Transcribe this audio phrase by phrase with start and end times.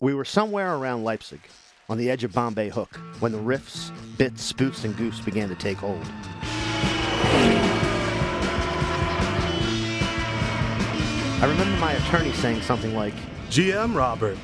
[0.00, 1.40] We were somewhere around Leipsic,
[1.88, 5.54] on the edge of Bombay Hook, when the riffs, bits, spoofs, and goofs began to
[5.56, 6.04] take hold.
[11.40, 13.14] I remember my attorney saying something like,
[13.50, 14.38] GM Robert,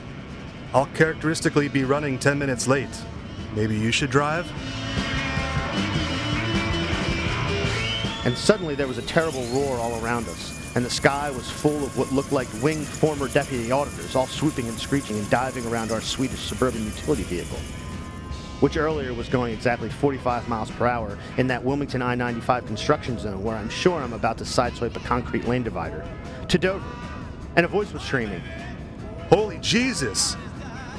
[0.72, 3.02] I'll characteristically be running 10 minutes late.
[3.54, 4.50] Maybe you should drive?
[8.24, 11.84] and suddenly there was a terrible roar all around us, and the sky was full
[11.84, 15.92] of what looked like winged former deputy auditors, all swooping and screeching and diving around
[15.92, 17.58] our Swedish suburban utility vehicle,
[18.60, 23.18] which earlier was going exactly 45 miles per hour in that Wilmington I 95 construction
[23.18, 26.04] zone where I'm sure I'm about to sideswipe a concrete lane divider,
[26.48, 26.84] to Dover.
[27.56, 28.42] And a voice was screaming,
[29.28, 30.36] Holy Jesus!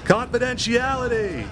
[0.06, 1.46] Confidentiality!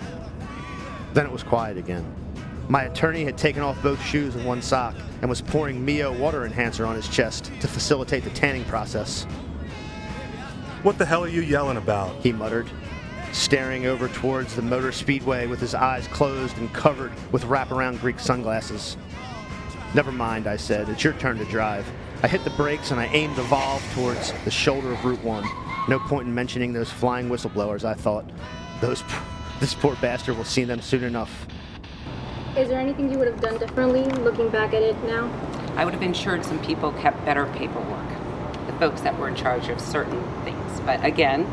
[1.14, 2.23] Then it was quiet again.
[2.70, 6.46] My attorney had taken off both shoes and one sock and was pouring Mio water
[6.46, 9.26] enhancer on his chest to facilitate the tanning process.
[10.84, 12.16] What the hell are you yelling about?
[12.22, 12.70] He muttered,
[13.34, 18.20] staring over towards the motor speedway with his eyes closed and covered with wraparound Greek
[18.20, 18.98] sunglasses.
[19.94, 20.90] Never mind, I said.
[20.90, 21.86] It's your turn to drive.
[22.24, 25.44] I hit the brakes and I aimed the valve towards the shoulder of Route 1.
[25.90, 28.26] No point in mentioning those flying whistleblowers, I thought.
[28.80, 29.04] Those,
[29.60, 31.46] this poor bastard will see them soon enough.
[32.56, 35.28] Is there anything you would have done differently looking back at it now?
[35.76, 38.08] I would have ensured some people kept better paperwork,
[38.68, 40.80] the folks that were in charge of certain things.
[40.82, 41.46] But again,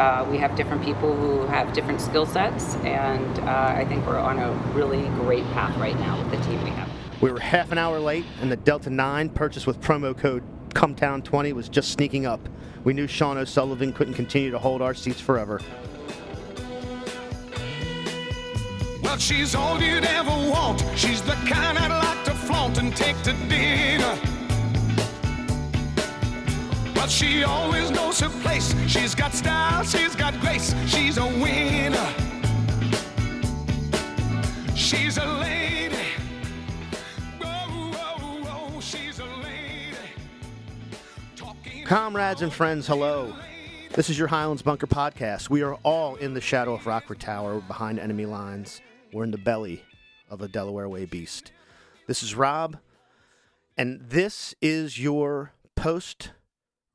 [0.00, 4.18] uh, we have different people who have different skill sets, and uh, I think we're
[4.18, 6.90] on a really great path right now with the team we have.
[7.20, 11.52] We were half an hour late, and the Delta 9, purchased with promo code CUMTOWN20,
[11.52, 12.40] was just sneaking up.
[12.82, 15.60] We knew Sean O'Sullivan couldn't continue to hold our seats forever.
[19.10, 20.84] Well, she's all you'd ever want.
[20.94, 24.16] She's the kind I'd like to flaunt and take to dinner.
[26.94, 28.72] But she always knows her place.
[28.88, 30.72] She's got style, she's got grace.
[30.86, 32.08] She's a winner.
[34.76, 35.96] She's a lady.
[37.40, 39.96] Whoa, whoa, whoa, she's a lady.
[41.84, 43.34] Comrades and friends, hello.
[43.92, 45.50] This is your Highlands Bunker podcast.
[45.50, 48.80] We are all in the shadow of Rockford Tower behind enemy lines.
[49.12, 49.82] We're in the belly
[50.28, 51.50] of a Delaware Way beast.
[52.06, 52.78] This is Rob,
[53.76, 56.30] and this is your post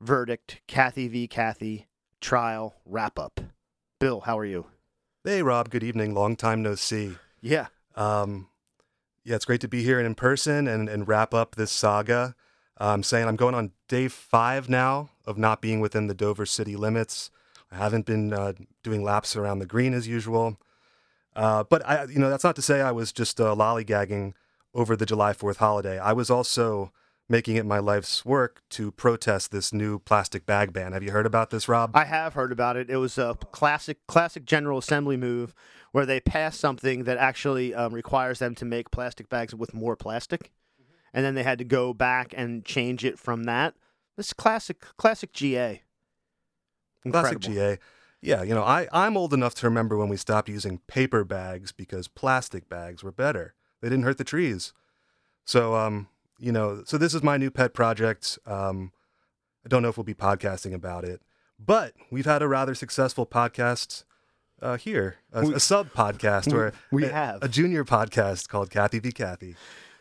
[0.00, 1.28] verdict Kathy v.
[1.28, 1.88] Kathy
[2.22, 3.40] trial wrap up.
[4.00, 4.64] Bill, how are you?
[5.24, 6.14] Hey, Rob, good evening.
[6.14, 7.16] Long time no see.
[7.42, 7.66] Yeah.
[7.96, 8.48] Um,
[9.22, 12.34] yeah, it's great to be here in person and, and wrap up this saga.
[12.78, 16.76] I'm saying I'm going on day five now of not being within the Dover city
[16.76, 17.30] limits.
[17.70, 20.58] I haven't been uh, doing laps around the green as usual.
[21.36, 24.32] Uh, but I, you know, that's not to say I was just uh, lollygagging
[24.74, 25.98] over the July 4th holiday.
[25.98, 26.92] I was also
[27.28, 30.92] making it my life's work to protest this new plastic bag ban.
[30.92, 31.90] Have you heard about this, Rob?
[31.94, 32.88] I have heard about it.
[32.88, 35.54] It was a classic, classic General Assembly move
[35.92, 39.96] where they passed something that actually um, requires them to make plastic bags with more
[39.96, 40.52] plastic,
[41.12, 43.74] and then they had to go back and change it from that.
[44.16, 45.82] This classic, classic GA.
[47.10, 47.78] Classic GA.
[48.22, 51.70] Yeah, you know, I, I'm old enough to remember when we stopped using paper bags
[51.72, 53.54] because plastic bags were better.
[53.80, 54.72] They didn't hurt the trees.
[55.44, 58.38] So, um, you know, so this is my new pet project.
[58.46, 58.92] Um,
[59.64, 61.20] I don't know if we'll be podcasting about it,
[61.64, 64.04] but we've had a rather successful podcast
[64.62, 67.42] uh, here, a, We- a sub podcast we- or we a, have.
[67.42, 69.12] a junior podcast called Kathy v.
[69.12, 69.54] Kathy.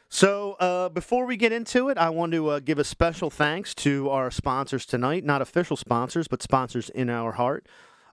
[0.08, 3.76] So, uh, before we get into it, I want to uh, give a special thanks
[3.76, 5.26] to our sponsors tonight.
[5.26, 7.66] Not official sponsors, but sponsors in our heart.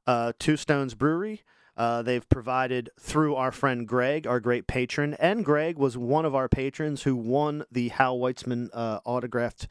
[0.06, 1.42] Uh, Two Stones Brewery.
[1.76, 6.34] Uh, they've provided through our friend Greg, our great patron, and Greg was one of
[6.34, 9.68] our patrons who won the Hal Weitzman uh, autographed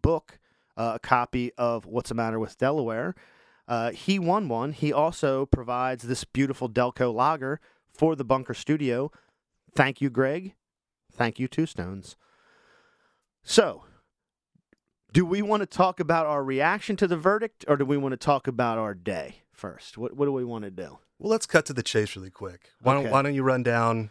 [0.00, 0.38] book,
[0.78, 3.14] uh, a copy of What's the Matter with Delaware.
[3.68, 4.72] Uh, he won one.
[4.72, 7.60] He also provides this beautiful Delco lager
[7.92, 9.12] for the Bunker Studio.
[9.74, 10.54] Thank you, Greg.
[11.12, 12.16] Thank you, Two Stones.
[13.42, 13.84] So,
[15.12, 18.12] do we want to talk about our reaction to the verdict, or do we want
[18.12, 19.96] to talk about our day first?
[19.96, 20.98] What What do we want to do?
[21.18, 22.70] Well, let's cut to the chase really quick.
[22.82, 24.10] Why don't, why don't you run down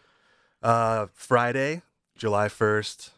[0.63, 1.81] uh, Friday,
[2.17, 3.09] July 1st?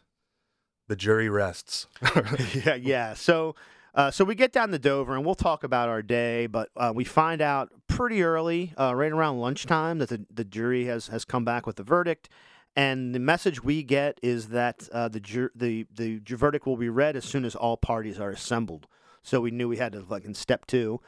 [0.88, 1.86] The jury rests.
[2.66, 3.14] yeah, yeah.
[3.14, 3.54] So,
[3.94, 6.92] uh, so we get down to Dover and we'll talk about our day, but uh,
[6.92, 11.24] we find out pretty early, uh, right around lunchtime, that the, the jury has has
[11.24, 12.28] come back with the verdict.
[12.74, 16.88] And the message we get is that uh, the, jur- the the verdict will be
[16.88, 18.88] read as soon as all parties are assembled.
[19.22, 21.00] So we knew we had to like in step two.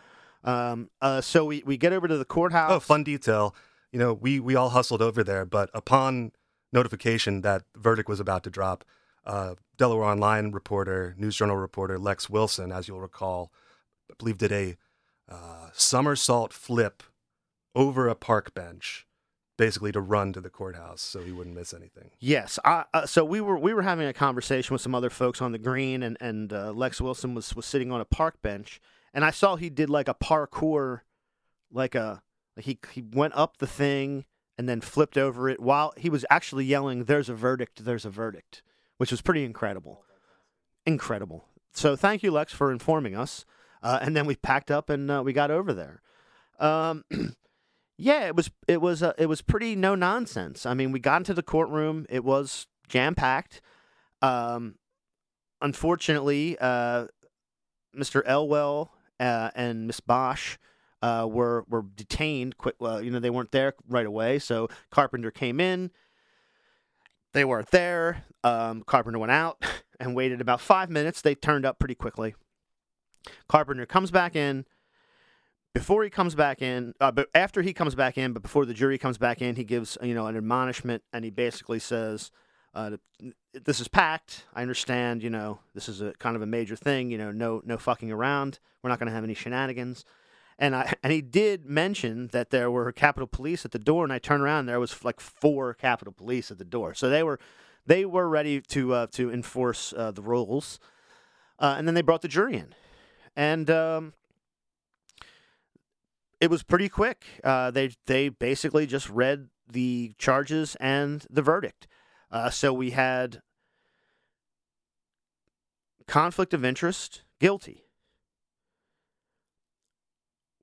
[0.47, 2.71] Um, uh, so we, we get over to the courthouse.
[2.71, 3.55] Oh, fun detail.
[3.93, 6.33] You know, we we all hustled over there, but upon
[6.73, 8.85] notification that the verdict was about to drop,
[9.25, 13.53] uh, Delaware Online reporter, News Journal reporter Lex Wilson, as you'll recall,
[14.11, 14.77] I believe did a
[15.29, 17.03] uh, somersault flip
[17.75, 19.07] over a park bench,
[19.57, 22.11] basically to run to the courthouse so he wouldn't miss anything.
[22.21, 22.59] Yes.
[22.65, 25.53] I, uh, so we were we were having a conversation with some other folks on
[25.53, 28.81] the green, and and uh, Lex Wilson was was sitting on a park bench,
[29.17, 31.01] and I saw he did like a parkour,
[31.73, 32.23] like a
[32.55, 34.27] like he he went up the thing
[34.59, 37.85] and then flipped over it while he was actually yelling, "There's a verdict!
[37.85, 38.63] There's a verdict!"
[38.99, 40.05] which was pretty incredible.
[40.85, 41.47] Incredible.
[41.73, 43.45] So thank you, Lex, for informing us.
[43.83, 46.01] Uh, and then we packed up and uh, we got over there.
[46.59, 47.05] Um,
[47.99, 50.67] yeah, it was it was uh, it was pretty no nonsense.
[50.67, 52.05] I mean, we got into the courtroom.
[52.11, 53.63] It was jam packed.
[54.21, 54.77] Um,
[55.63, 57.07] unfortunately, uh,
[57.97, 58.23] Mr.
[58.27, 58.91] Elwell
[59.21, 60.57] uh, and Miss Bosch
[61.03, 62.59] uh, were were detained.
[62.59, 64.39] Quick, well, you know, they weren't there right away.
[64.39, 65.91] So Carpenter came in.
[67.33, 68.25] They weren't there.
[68.45, 69.63] Um, Carpenter went out
[70.01, 71.21] and waited about five minutes.
[71.21, 72.35] They turned up pretty quickly.
[73.49, 74.65] Carpenter comes back in.
[75.75, 78.73] Before he comes back in, uh, but after he comes back in, but before the
[78.73, 82.31] jury comes back in, he gives you know an admonishment, and he basically says,
[82.73, 82.97] uh,
[83.65, 84.45] "This is packed.
[84.55, 85.23] I understand.
[85.23, 87.11] You know, this is a kind of a major thing.
[87.11, 88.59] You know, no no fucking around.
[88.83, 90.05] We're not going to have any shenanigans."
[90.59, 94.13] And I and he did mention that there were Capitol Police at the door, and
[94.13, 97.23] I turned around, and there was like four Capitol Police at the door, so they
[97.23, 97.39] were
[97.87, 100.79] they were ready to uh, to enforce uh, the rules.
[101.59, 102.75] Uh, and then they brought the jury in,
[103.35, 104.13] and um,
[106.41, 107.25] it was pretty quick.
[107.43, 111.87] Uh, they they basically just read the charges and the verdict.
[112.31, 113.41] Uh, so we had
[116.09, 117.85] conflict of interest, guilty.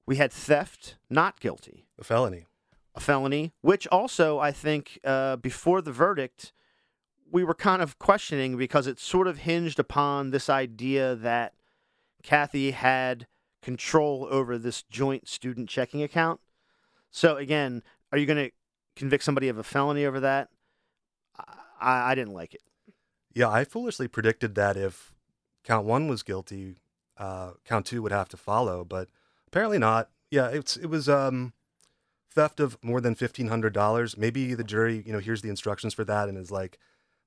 [0.05, 2.45] We had theft, not guilty, A felony.
[2.95, 6.51] a felony, which also I think uh, before the verdict
[7.31, 11.53] we were kind of questioning because it sort of hinged upon this idea that
[12.21, 13.25] Kathy had
[13.63, 16.39] control over this joint student checking account.
[17.09, 17.81] So again,
[18.11, 18.51] are you going to
[18.95, 20.49] convict somebody of a felony over that?
[21.81, 22.61] I, I didn't like it.
[23.33, 25.12] Yeah, I foolishly predicted that if
[25.63, 26.77] count one was guilty,
[27.17, 29.09] uh, count two would have to follow, but
[29.47, 30.09] apparently not.
[30.31, 31.53] Yeah, it's it was um,
[32.31, 34.17] theft of more than fifteen hundred dollars.
[34.17, 36.79] Maybe the jury, you know, hears the instructions for that and is like,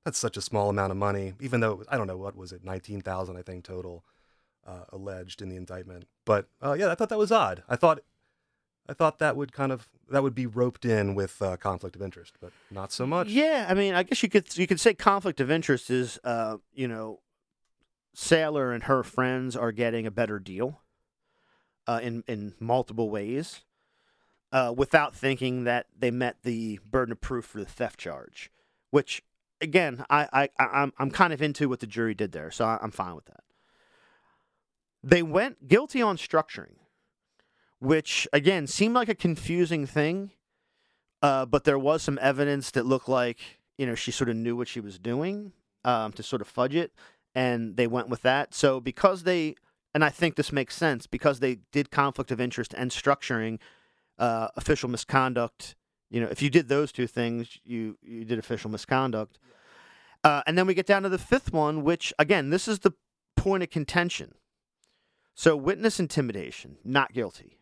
[0.03, 1.33] that's such a small amount of money.
[1.39, 4.03] Even though I don't know what was it, nineteen thousand, I think total
[4.65, 6.07] uh, alleged in the indictment.
[6.25, 7.63] But uh, yeah, I thought that was odd.
[7.69, 8.01] I thought
[8.89, 12.01] I thought that would kind of that would be roped in with uh, conflict of
[12.01, 13.27] interest, but not so much.
[13.29, 16.57] Yeah, I mean, I guess you could you could say conflict of interest is, uh,
[16.73, 17.19] you know,
[18.17, 20.81] Saylor and her friends are getting a better deal,
[21.85, 23.61] uh, in in multiple ways,
[24.51, 28.51] uh, without thinking that they met the burden of proof for the theft charge,
[28.89, 29.23] which
[29.61, 32.91] again, I I I'm I'm kind of into what the jury did there, so I'm
[32.91, 33.43] fine with that.
[35.03, 36.77] They went guilty on structuring,
[37.79, 40.31] which again seemed like a confusing thing
[41.21, 43.39] uh, but there was some evidence that looked like
[43.77, 45.51] you know she sort of knew what she was doing
[45.83, 46.93] um, to sort of fudge it,
[47.37, 48.55] and they went with that.
[48.55, 49.53] So because they,
[49.93, 53.59] and I think this makes sense because they did conflict of interest and structuring,
[54.17, 55.75] uh, official misconduct.
[56.09, 59.37] You know, if you did those two things, you you did official misconduct.
[60.23, 62.93] Uh, and then we get down to the fifth one, which again, this is the
[63.35, 64.33] point of contention.
[65.35, 67.59] So witness intimidation, not guilty.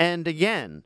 [0.00, 0.82] And again,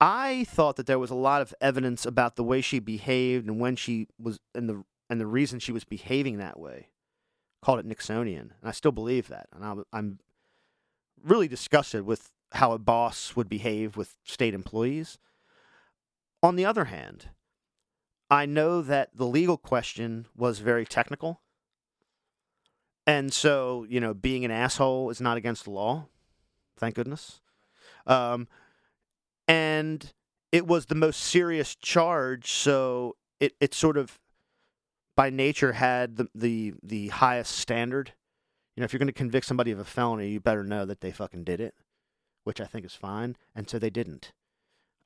[0.00, 3.58] I thought that there was a lot of evidence about the way she behaved and
[3.58, 6.88] when she was in the and the reason she was behaving that way.
[7.60, 9.48] Called it Nixonian, and I still believe that.
[9.52, 10.20] And I'm
[11.22, 15.18] really disgusted with how a boss would behave with state employees.
[16.42, 17.30] On the other hand,
[18.30, 21.40] I know that the legal question was very technical.
[23.06, 26.06] And so, you know, being an asshole is not against the law.
[26.76, 27.40] Thank goodness.
[28.06, 28.46] Um,
[29.48, 30.12] and
[30.52, 34.18] it was the most serious charge, so it, it sort of
[35.18, 38.12] by nature had the, the the highest standard.
[38.76, 41.00] You know, if you're going to convict somebody of a felony, you better know that
[41.00, 41.74] they fucking did it,
[42.44, 44.30] which I think is fine, and so they didn't.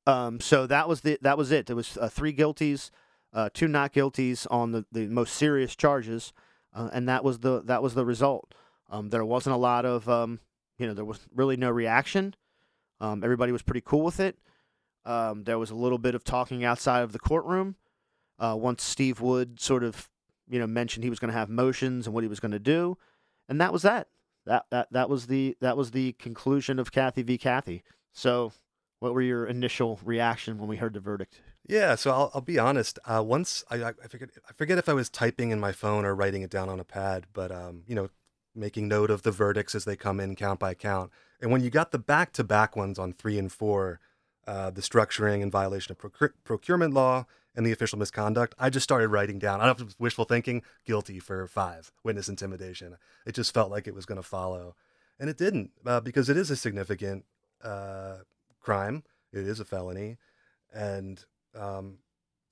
[0.06, 1.64] Um, so that was the that was it.
[1.64, 2.90] There was uh, three guilties,
[3.32, 6.34] uh, two not guilties on the, the most serious charges,
[6.74, 8.52] uh, and that was the that was the result.
[8.90, 10.40] Um, there wasn't a lot of um,
[10.76, 12.34] you know there was really no reaction.
[13.00, 14.36] Um, everybody was pretty cool with it.
[15.06, 17.76] Um, there was a little bit of talking outside of the courtroom.
[18.42, 20.10] Uh, once Steve Wood sort of,
[20.48, 22.58] you know, mentioned he was going to have motions and what he was going to
[22.58, 22.98] do,
[23.48, 24.08] and that was that.
[24.46, 27.38] That that that was the that was the conclusion of Kathy v.
[27.38, 27.84] Kathy.
[28.12, 28.52] So,
[28.98, 31.40] what were your initial reaction when we heard the verdict?
[31.66, 32.98] Yeah, so I'll, I'll be honest.
[33.04, 36.14] Uh, once I, I forget I forget if I was typing in my phone or
[36.14, 38.10] writing it down on a pad, but um, you know,
[38.54, 41.12] making note of the verdicts as they come in count by count.
[41.40, 44.00] And when you got the back to back ones on three and four,
[44.46, 48.54] uh, the structuring and violation of procure- procurement law, and the official misconduct.
[48.58, 49.60] I just started writing down.
[49.60, 52.96] I don't know if it was wishful thinking, guilty for five, witness intimidation.
[53.26, 54.74] It just felt like it was going to follow.
[55.18, 57.24] And it didn't, uh, because it is a significant
[57.62, 58.18] uh,
[58.60, 59.04] crime.
[59.32, 60.16] It is a felony.
[60.72, 61.98] And, um,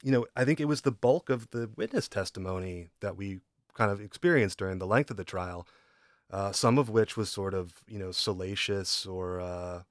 [0.03, 3.41] you know, I think it was the bulk of the witness testimony that we
[3.75, 5.67] kind of experienced during the length of the trial,
[6.31, 9.83] uh, some of which was sort of, you know, salacious or, uh,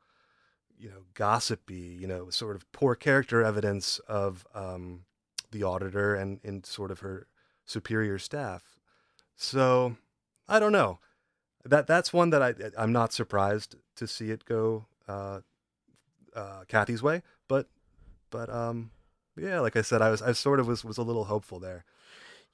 [0.80, 5.02] you know, gossipy, you know, sort of poor character evidence of um,
[5.52, 7.28] the auditor and, and sort of her
[7.66, 8.80] superior staff.
[9.36, 9.98] So
[10.48, 11.00] I don't know.
[11.66, 15.42] That that's one that I I'm not surprised to see it go uh,
[16.34, 17.68] uh, Kathy's way, but
[18.30, 18.92] but um
[19.38, 21.84] yeah, like I said, I was I sort of was was a little hopeful there.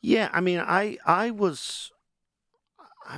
[0.02, 1.92] Yeah, I mean, I I was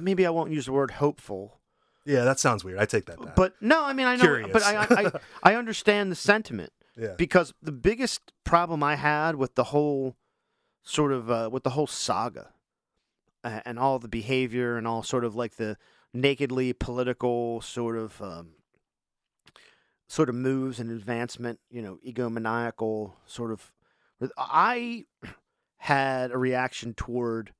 [0.01, 1.59] maybe I won't use the word hopeful,
[2.07, 2.79] Yeah, that sounds weird.
[2.79, 3.35] I take that back.
[3.35, 4.51] but no, I mean I know, Curious.
[4.53, 5.11] but I, I
[5.51, 10.15] I understand the sentiment yeah, because the biggest problem I had with the whole
[10.83, 12.53] sort of uh, with the whole saga
[13.43, 15.77] uh, and all the behavior and all sort of like the
[16.13, 18.51] nakedly political sort of um,
[20.07, 23.71] sort of moves and advancement, you know, egomaniacal sort of.
[24.37, 25.05] I
[25.77, 27.53] had a reaction toward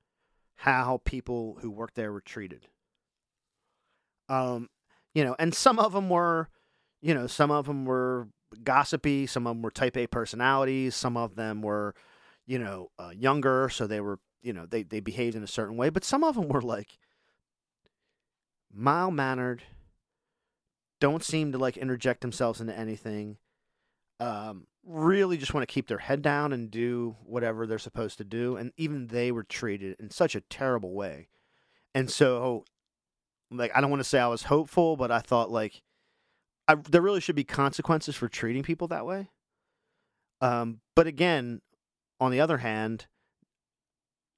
[0.56, 2.68] how people who worked there were treated.
[4.30, 4.70] Um,
[5.14, 6.50] you know, and some of them were,
[7.02, 8.28] you know, some of them were
[8.64, 11.96] gossipy, some of them were type A personalities, some of them were,
[12.46, 15.78] you know, uh, younger, so they were, you know, they they behaved in a certain
[15.78, 16.98] way, but some of them were like
[18.74, 19.64] mild mannered,
[21.00, 23.38] don't seem to like interject themselves into anything.
[24.20, 28.24] Um, really just want to keep their head down and do whatever they're supposed to
[28.24, 31.28] do, and even they were treated in such a terrible way.
[31.94, 32.66] And so,
[33.52, 35.82] like, I don't want to say I was hopeful, but I thought like,
[36.68, 39.30] I, there really should be consequences for treating people that way.
[40.42, 41.62] Um, but again,
[42.20, 43.08] on the other hand,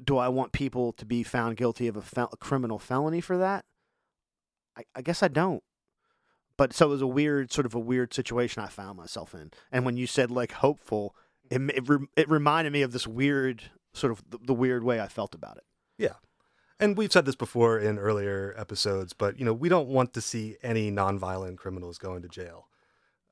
[0.03, 3.37] do I want people to be found guilty of a, fel- a criminal felony for
[3.37, 3.65] that?
[4.77, 5.63] I, I guess I don't.
[6.57, 9.51] But so it was a weird, sort of a weird situation I found myself in.
[9.71, 11.15] And when you said like hopeful,
[11.49, 13.63] it it, re- it reminded me of this weird,
[13.93, 15.63] sort of the, weird way I felt about it.
[16.79, 20.21] And we've said this before in earlier episodes, but you know, we don't want to
[20.21, 22.67] see any nonviolent criminals going to jail.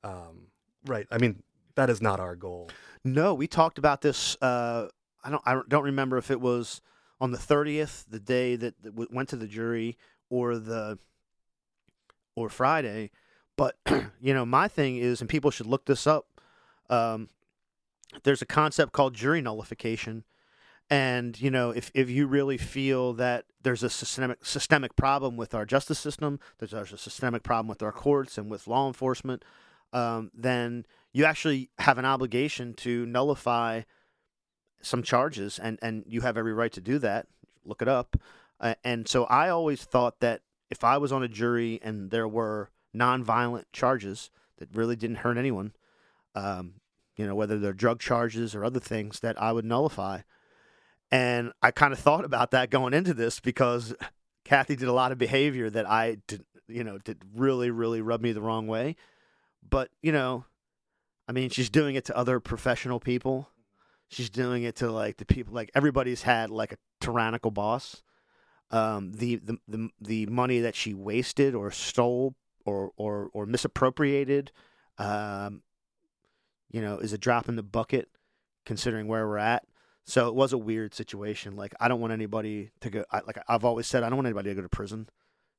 [0.04, 0.48] Um,
[0.86, 1.08] right?
[1.12, 1.44] I mean,
[1.76, 2.70] that is not our goal.
[3.04, 4.36] No, we talked about this.
[4.42, 4.88] Uh,
[5.24, 5.44] I don't.
[5.46, 6.82] I don't remember if it was
[7.20, 9.98] on the thirtieth, the day that, that went to the jury,
[10.30, 11.00] or the
[12.36, 13.12] or Friday.
[13.56, 13.78] But
[14.22, 16.28] you know, my thing is, and people should look this up.
[16.90, 17.30] Um,
[18.24, 20.24] there's a concept called jury nullification,
[20.90, 25.54] and you know, if if you really feel that there's a systemic systemic problem with
[25.54, 29.44] our justice system, that there's a systemic problem with our courts and with law enforcement,
[29.94, 33.82] um, then you actually have an obligation to nullify
[34.82, 37.28] some charges, and and you have every right to do that.
[37.66, 38.16] Look it up.
[38.60, 42.28] Uh, and so I always thought that if I was on a jury and there
[42.28, 45.74] were nonviolent charges that really didn't hurt anyone,
[46.34, 46.76] um,
[47.16, 50.22] you know, whether they're drug charges or other things, that I would nullify.
[51.12, 53.96] And I kind of thought about that going into this because
[54.46, 58.22] Kathy did a lot of behavior that I did, you know, did really, really rub
[58.22, 58.96] me the wrong way.
[59.68, 60.46] But, you know,
[61.28, 63.50] I mean, she's doing it to other professional people.
[64.10, 68.02] She's doing it to like the people, like everybody's had like a tyrannical boss.
[68.70, 72.36] Um, the, the, the, the money that she wasted or stole
[72.66, 74.52] or, or, or misappropriated,
[74.98, 75.62] um,
[76.70, 78.10] you know, is a drop in the bucket
[78.66, 79.66] considering where we're at.
[80.08, 81.58] So it was a weird situation.
[81.58, 83.04] Like I don't want anybody to go.
[83.12, 85.10] I, like I've always said, I don't want anybody to go to prison.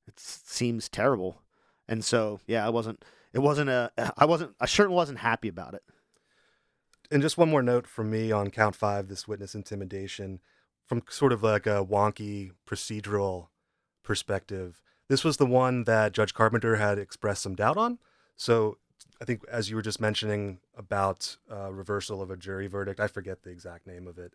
[0.06, 1.42] It seems terrible,
[1.86, 3.04] and so yeah, I wasn't.
[3.34, 3.92] It wasn't a.
[4.16, 4.54] I wasn't.
[4.58, 5.82] I sure wasn't happy about it.
[7.10, 10.40] And just one more note from me on count five, this witness intimidation,
[10.86, 13.48] from sort of like a wonky procedural
[14.02, 14.80] perspective.
[15.10, 17.98] This was the one that Judge Carpenter had expressed some doubt on.
[18.36, 18.78] So
[19.20, 23.08] I think, as you were just mentioning about uh, reversal of a jury verdict, I
[23.08, 24.34] forget the exact name of it.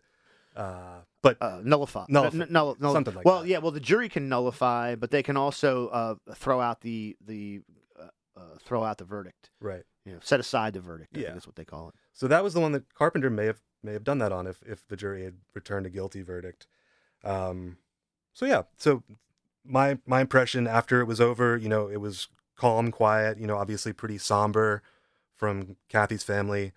[0.54, 2.04] Uh, but Uh, nullify.
[2.08, 2.42] Nullify.
[2.42, 3.28] N- null- null- Something like that.
[3.28, 3.48] well, that.
[3.48, 3.58] yeah.
[3.58, 7.62] Well, the jury can nullify, but they can also uh, throw out the the
[7.98, 9.50] uh, uh, throw out the verdict.
[9.60, 9.84] right.
[10.04, 11.16] You know, set aside the verdict.
[11.16, 11.32] I Yeah.
[11.32, 11.94] that's what they call it.
[12.12, 14.62] So that was the one that Carpenter may have may have done that on if
[14.66, 16.66] if the jury had returned a guilty verdict.
[17.24, 17.78] Um,
[18.34, 19.02] so yeah, so
[19.64, 23.56] my my impression after it was over, you know, it was calm, quiet, you know,
[23.56, 24.82] obviously pretty somber
[25.34, 26.72] from Kathy's family.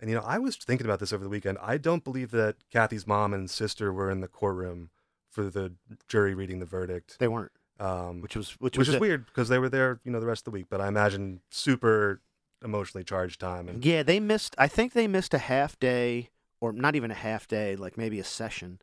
[0.00, 1.58] And you know, I was thinking about this over the weekend.
[1.60, 4.90] I don't believe that Kathy's mom and sister were in the courtroom
[5.28, 5.74] for the
[6.08, 7.16] jury reading the verdict.
[7.18, 10.00] They weren't, Um, which was which, which was is a- weird because they were there,
[10.04, 10.66] you know, the rest of the week.
[10.70, 12.20] But I imagine super
[12.64, 13.68] emotionally charged time.
[13.68, 14.54] And Yeah, they missed.
[14.58, 18.18] I think they missed a half day, or not even a half day, like maybe
[18.18, 18.80] a session,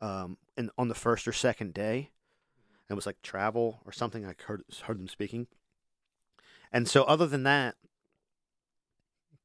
[0.00, 2.10] um, in, on the first or second day.
[2.88, 4.26] It was like travel or something.
[4.26, 5.46] I heard heard them speaking,
[6.72, 7.76] and so other than that,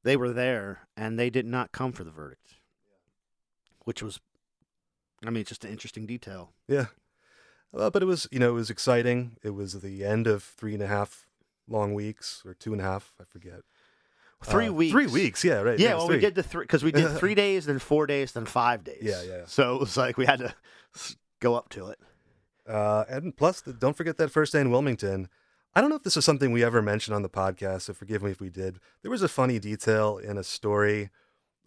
[0.04, 2.54] they were there and they did not come for the verdict,
[3.84, 4.20] which was,
[5.26, 6.52] I mean, just an interesting detail.
[6.68, 6.86] yeah,
[7.72, 9.36] well, but it was you know it was exciting.
[9.42, 11.26] It was the end of three and a half
[11.68, 13.60] long weeks or two and a half, I forget.
[14.44, 14.92] Three Uh, weeks.
[14.92, 15.78] Three weeks, yeah, right.
[15.78, 16.16] Yeah, well, three.
[16.16, 19.00] we did the three because we did three days, then four days, then five days.
[19.02, 19.42] Yeah, yeah, yeah.
[19.46, 20.54] So it was like we had to
[21.40, 21.98] go up to it.
[22.68, 25.28] Uh, and plus, the, don't forget that first day in Wilmington.
[25.76, 28.22] I don't know if this is something we ever mentioned on the podcast, so forgive
[28.22, 28.80] me if we did.
[29.02, 31.10] There was a funny detail in a story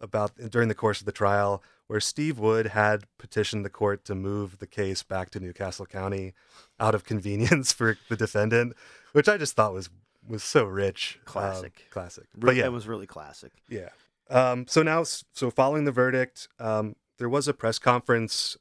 [0.00, 4.16] about during the course of the trial where Steve Wood had petitioned the court to
[4.16, 6.34] move the case back to Newcastle County
[6.80, 8.74] out of convenience for the defendant,
[9.12, 9.90] which I just thought was
[10.26, 11.18] was so rich.
[11.20, 11.86] Um, Classic.
[11.90, 12.24] classic.
[12.34, 13.52] Re- But yeah, it was really classic.
[13.68, 13.90] yeah.
[14.28, 18.56] Um, so now, so following the verdict, um, there was a press conference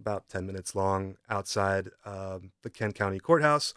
[0.00, 3.74] about 10 minutes long outside um, the Kent County Courthouse.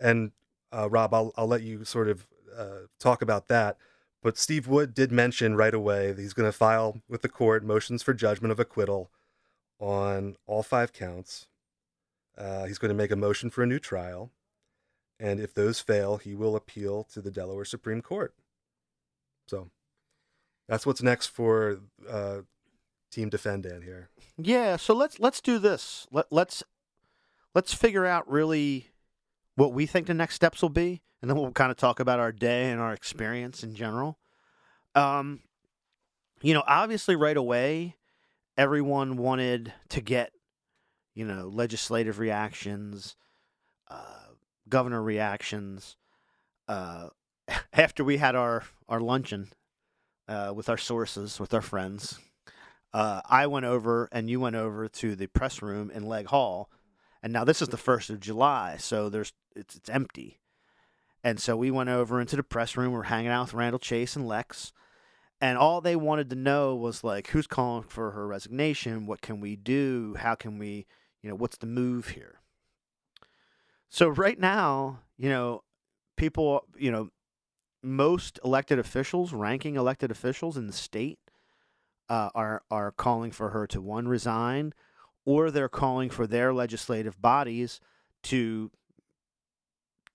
[0.00, 0.32] And
[0.72, 2.26] uh, Rob, I'll, I'll let you sort of
[2.56, 3.76] uh, talk about that.
[4.22, 7.64] But Steve Wood did mention right away that he's going to file with the court
[7.64, 9.10] motions for judgment of acquittal
[9.80, 11.48] on all five counts.
[12.38, 14.30] Uh, he's going to make a motion for a new trial.
[15.18, 18.34] And if those fail, he will appeal to the Delaware Supreme Court.
[19.46, 19.70] So
[20.68, 22.38] that's what's next for uh,
[23.10, 24.08] Team Defendant here.
[24.38, 26.06] Yeah, so let's let's do this.
[26.10, 26.62] Let let's
[27.54, 28.91] let's figure out really
[29.56, 32.20] what we think the next steps will be, and then we'll kind of talk about
[32.20, 34.18] our day and our experience in general.
[34.94, 35.40] Um,
[36.42, 37.96] you know, obviously, right away,
[38.56, 40.32] everyone wanted to get
[41.14, 43.16] you know legislative reactions,
[43.90, 44.26] uh,
[44.68, 45.96] governor reactions.
[46.68, 47.08] Uh,
[47.72, 49.48] after we had our our luncheon
[50.28, 52.18] uh, with our sources, with our friends,
[52.92, 56.70] uh, I went over and you went over to the press room in Leg Hall,
[57.22, 60.40] and now this is the first of July, so there's it's it's empty,
[61.22, 62.92] and so we went over into the press room.
[62.92, 64.72] We're hanging out with Randall Chase and Lex,
[65.40, 69.06] and all they wanted to know was like, who's calling for her resignation?
[69.06, 70.14] What can we do?
[70.18, 70.86] How can we,
[71.20, 72.40] you know, what's the move here?
[73.88, 75.64] So right now, you know,
[76.16, 77.10] people, you know,
[77.82, 81.18] most elected officials, ranking elected officials in the state,
[82.08, 84.72] uh, are are calling for her to one resign,
[85.24, 87.80] or they're calling for their legislative bodies
[88.24, 88.70] to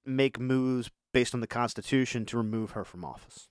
[0.06, 3.50] make moves based on the Constitution to remove her from office.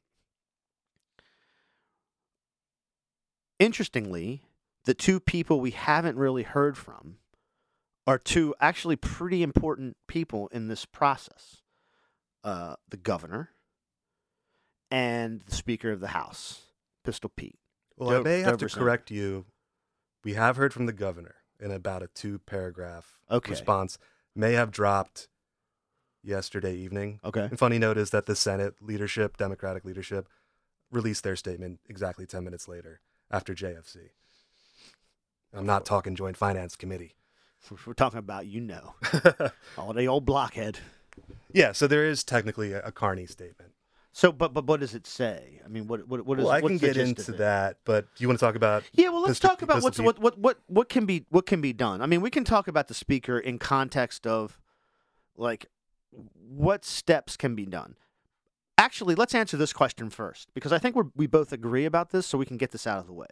[3.59, 4.43] Interestingly,
[4.85, 7.17] the two people we haven't really heard from
[8.07, 11.63] are two actually pretty important people in this process
[12.45, 13.51] uh, the governor
[14.91, 16.63] and the Speaker of the House,
[17.03, 17.59] Pistol Pete.
[17.97, 19.47] Well, I may have to correct you.
[20.23, 23.51] We have heard from the governor in about a two paragraph Okay.
[23.51, 23.99] response.
[24.35, 25.29] May have dropped
[26.23, 27.21] yesterday evening.
[27.25, 27.45] Okay.
[27.45, 30.29] And funny note is that the Senate leadership, Democratic leadership,
[30.91, 34.11] released their statement exactly 10 minutes later after JFC.
[35.55, 37.15] I'm not talking Joint Finance Committee.
[37.87, 38.95] We're talking about you know,
[39.79, 40.79] all the old blockhead.
[41.53, 43.73] yeah, so there is technically a, a Carney statement.
[44.17, 45.61] So, but but what does it say?
[45.63, 46.47] I mean, what what what is?
[46.47, 48.83] well, I can get into that, but do you want to talk about?
[48.95, 51.61] Yeah, well, let's Pistol- talk about what's what, what what what can be what can
[51.61, 52.01] be done.
[52.01, 54.59] I mean, we can talk about the speaker in context of
[55.37, 55.67] like
[56.33, 57.97] what steps can be done.
[58.79, 62.27] Actually, let's answer this question first because I think we we both agree about this,
[62.27, 63.29] so we can get this out of the way.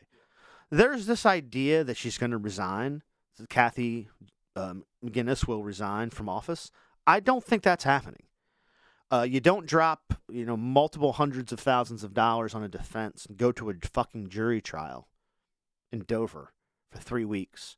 [0.69, 3.03] There's this idea that she's going to resign.
[3.39, 4.11] that Kathy
[4.55, 6.71] um, McGuiness will resign from office.
[7.07, 8.25] I don't think that's happening.
[9.15, 13.27] Uh, you don't drop, you know, multiple hundreds of thousands of dollars on a defense
[13.27, 15.07] and go to a fucking jury trial
[15.93, 16.53] in Dover
[16.91, 17.77] for three weeks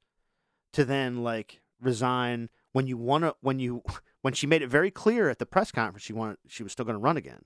[0.73, 3.83] to then like resign when you want to when you
[4.23, 6.87] when she made it very clear at the press conference she wanted she was still
[6.87, 7.45] going to run again.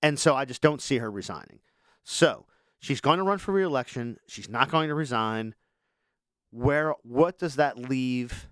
[0.00, 1.58] And so I just don't see her resigning.
[2.02, 2.46] So
[2.80, 4.16] she's going to run for reelection.
[4.26, 5.54] She's not going to resign.
[6.52, 8.48] Where what does that leave?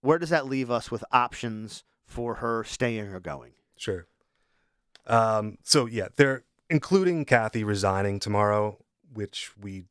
[0.00, 3.52] Where does that leave us with options for her staying or going?
[3.76, 4.06] Sure.
[5.06, 8.78] Um, so yeah, they're including Kathy resigning tomorrow,
[9.12, 9.84] which we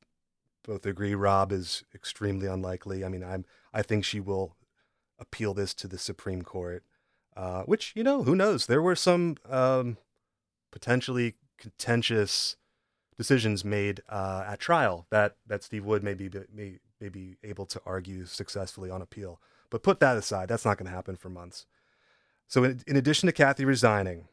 [0.64, 3.06] both agree Rob is extremely unlikely.
[3.06, 4.58] I mean, I'm I think she will
[5.20, 6.84] appeal this to the Supreme Court,
[7.36, 8.66] uh, which you know who knows.
[8.66, 9.98] There were some um,
[10.72, 12.58] potentially contentious
[13.16, 17.66] decisions made uh, at trial that that Steve Wood may be may, may be able
[17.68, 19.40] to argue successfully on appeal.
[19.70, 21.66] But put that aside, that's not going to happen for months.
[22.48, 24.28] So, in, in addition to Kathy resigning,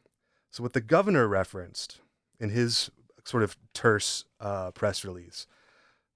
[0.49, 1.99] So, what the governor referenced
[2.39, 2.89] in his
[3.23, 5.47] sort of terse uh, press release,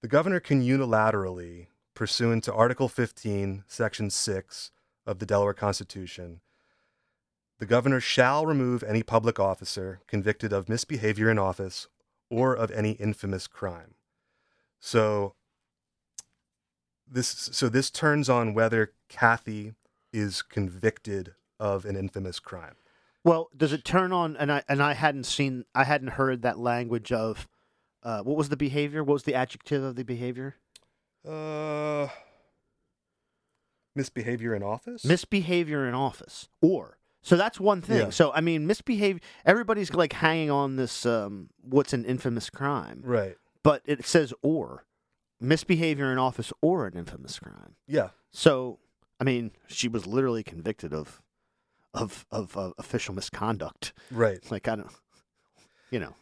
[0.02, 4.72] the governor can unilaterally, pursuant to Article 15, Section 6
[5.06, 6.40] of the Delaware Constitution,
[7.60, 11.88] the governor shall remove any public officer convicted of misbehavior in office
[12.30, 13.96] or of any infamous crime.
[14.80, 15.34] So
[17.06, 19.74] this so this turns on whether Kathy
[20.14, 22.76] is convicted of an infamous crime.
[23.24, 24.38] Well, does it turn on?
[24.38, 27.48] And I and I hadn't seen, I hadn't heard that language of,
[28.02, 29.04] uh, what was the behavior?
[29.04, 30.56] What was the adjective of the behavior?
[31.28, 32.08] Uh
[33.96, 35.04] misbehavior in office?
[35.04, 37.98] Misbehavior in office, or so that's one thing.
[37.98, 38.10] Yeah.
[38.10, 39.20] So I mean, misbehavior.
[39.46, 41.06] Everybody's like hanging on this.
[41.06, 43.02] Um, what's an infamous crime?
[43.04, 43.36] right.
[43.62, 44.86] But it says or,
[45.42, 47.76] misbehavior in office or an infamous crime.
[47.88, 48.10] Yeah.
[48.32, 48.80] So
[49.20, 51.22] I mean, she was literally convicted of,
[51.94, 53.94] of of uh, official misconduct.
[54.12, 54.40] Right.
[54.52, 54.90] Like I don't,
[55.92, 56.14] you know,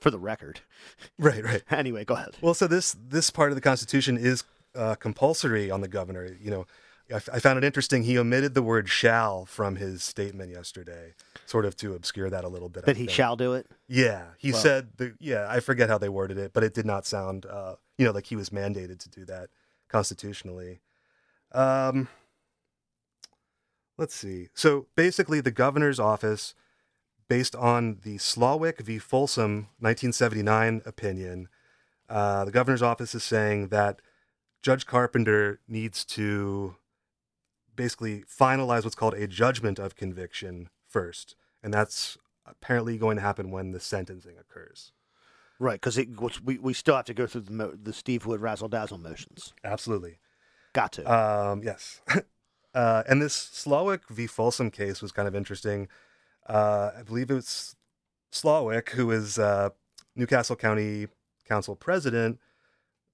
[0.00, 0.60] for the record.
[1.18, 1.62] Right, right.
[1.70, 2.36] Anyway, go ahead.
[2.40, 4.44] Well, so this this part of the Constitution is
[4.74, 6.34] uh, compulsory on the governor.
[6.40, 6.66] You know,
[7.12, 8.04] I, f- I found it interesting.
[8.04, 11.12] He omitted the word "shall" from his statement yesterday,
[11.44, 12.86] sort of to obscure that a little bit.
[12.86, 13.66] That he shall do it.
[13.88, 15.14] Yeah, he Well- said the.
[15.20, 18.12] Yeah, I forget how they worded it, but it did not sound, uh, you know,
[18.12, 19.50] like he was mandated to do that
[19.90, 20.80] constitutionally.
[21.52, 22.08] Um,
[24.00, 24.48] let's see.
[24.54, 26.54] So basically, the governor's office,
[27.28, 28.98] based on the Slawik v.
[28.98, 31.48] Folsom 1979 opinion,
[32.08, 34.00] uh, the governor's office is saying that
[34.62, 36.76] Judge Carpenter needs to
[37.76, 43.50] basically finalize what's called a judgment of conviction first, and that's apparently going to happen
[43.50, 44.92] when the sentencing occurs.
[45.58, 46.00] Right, because
[46.42, 49.52] we we still have to go through the mo- the Steve Wood razzle dazzle motions.
[49.62, 50.18] Absolutely.
[50.72, 51.04] Got to.
[51.04, 52.00] Um, yes.
[52.74, 54.26] uh, and this Slawik v.
[54.26, 55.88] Folsom case was kind of interesting.
[56.48, 57.76] Uh, I believe it was
[58.32, 59.70] Slawik, who is uh,
[60.14, 61.08] Newcastle County
[61.46, 62.38] Council president,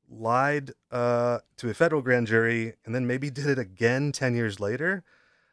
[0.09, 4.61] lied uh, to a federal grand jury and then maybe did it again 10 years
[4.61, 5.05] later.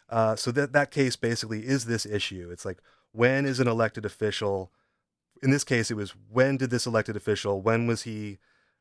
[0.10, 2.50] Uh, so that, that case basically is this issue.
[2.52, 2.80] It's like,
[3.14, 4.72] when is an elected official,
[5.42, 8.40] in this case, it was when did this elected official, when was he,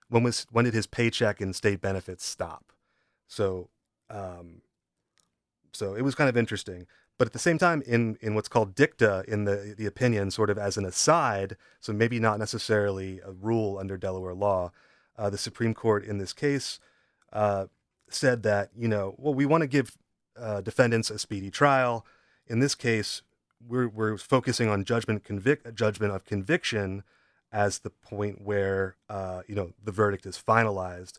[0.08, 2.72] when was, when did his paycheck and state benefits stop?
[3.28, 3.68] So,
[4.10, 4.61] um,
[5.72, 6.86] so it was kind of interesting.
[7.18, 10.50] But at the same time, in in what's called dicta in the the opinion, sort
[10.50, 14.72] of as an aside, so maybe not necessarily a rule under Delaware law,
[15.18, 16.80] uh, the Supreme Court in this case
[17.32, 17.66] uh,
[18.08, 19.96] said that you know, well, we want to give
[20.38, 22.06] uh, defendants a speedy trial.
[22.46, 23.22] In this case,
[23.66, 27.04] we're we're focusing on judgment convic- judgment of conviction
[27.52, 31.18] as the point where uh, you know the verdict is finalized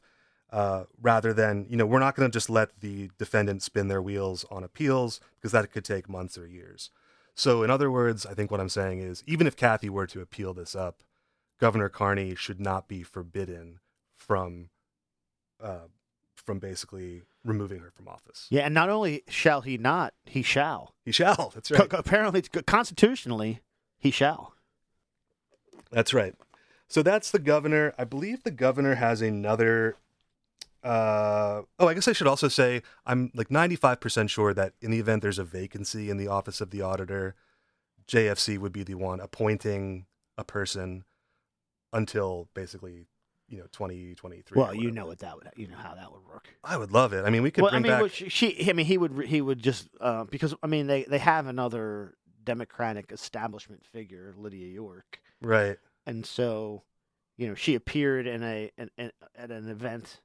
[0.53, 4.01] uh, rather than you know we're not going to just let the defendant spin their
[4.01, 6.91] wheels on appeals because that could take months or years
[7.33, 10.21] so in other words i think what i'm saying is even if kathy were to
[10.21, 11.01] appeal this up
[11.59, 13.79] governor carney should not be forbidden
[14.15, 14.69] from
[15.61, 15.87] uh,
[16.35, 20.93] from basically removing her from office yeah, and not only shall he not, he shall.
[21.03, 23.61] he shall that's Co- right apparently, constitutionally,
[23.97, 24.53] he shall.
[25.91, 26.35] That's right.
[26.87, 27.93] So that's the governor.
[27.97, 29.95] I believe the governor has another.
[30.83, 34.99] Uh, oh, I guess I should also say I'm like 95% sure that in the
[34.99, 37.35] event there's a vacancy in the office of the auditor,
[38.07, 40.05] JFC would be the one appointing
[40.37, 41.05] a person
[41.93, 43.05] until basically,
[43.47, 44.59] you know, 2023.
[44.59, 46.49] Well, you know what that would, you know how that would work.
[46.63, 47.23] I would love it.
[47.25, 48.01] I mean, we could well, I bring mean, back.
[48.01, 51.03] well, she, she, I mean, he would, he would just uh, because I mean, they
[51.03, 55.77] they have another Democratic establishment figure, Lydia York, right.
[56.05, 56.83] and so,
[57.37, 60.19] you know, she appeared in a an, an, at an event,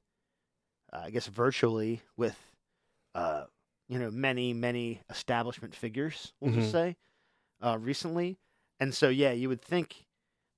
[0.93, 2.37] uh, I guess virtually with,
[3.15, 3.45] uh,
[3.87, 6.33] you know, many many establishment figures.
[6.39, 6.71] We'll just Mhm.
[6.71, 6.97] say,
[7.61, 8.37] uh, recently,
[8.79, 10.05] and so yeah, you would think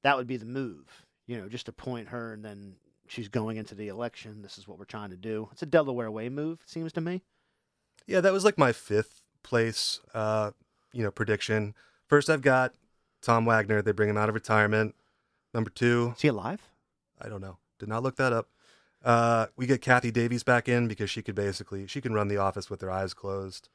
[0.03, 1.05] that would be the move.
[1.27, 2.75] You know, just to appoint her, and then
[3.07, 4.41] she's going into the election.
[4.41, 5.47] This is what we're trying to do.
[5.51, 7.21] It's a Delaware way move, it seems to me.
[8.07, 10.51] Yeah, that was like my fifth place, uh,
[10.91, 11.73] you know, prediction.
[12.07, 12.73] First, I've got
[13.21, 13.81] Tom Wagner.
[13.81, 14.95] They bring him out of retirement.
[15.53, 16.61] Number two, Is he alive?
[17.19, 17.57] I don't know.
[17.79, 18.49] Did not look that up.
[19.03, 22.37] Uh, we get Kathy Davies back in because she could basically she can run the
[22.37, 23.69] office with her eyes closed.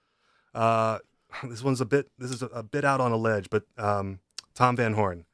[0.54, 0.98] Uh,
[1.44, 4.20] this one's a bit this is a, a bit out on a ledge, but um,
[4.54, 5.24] Tom Van Horn.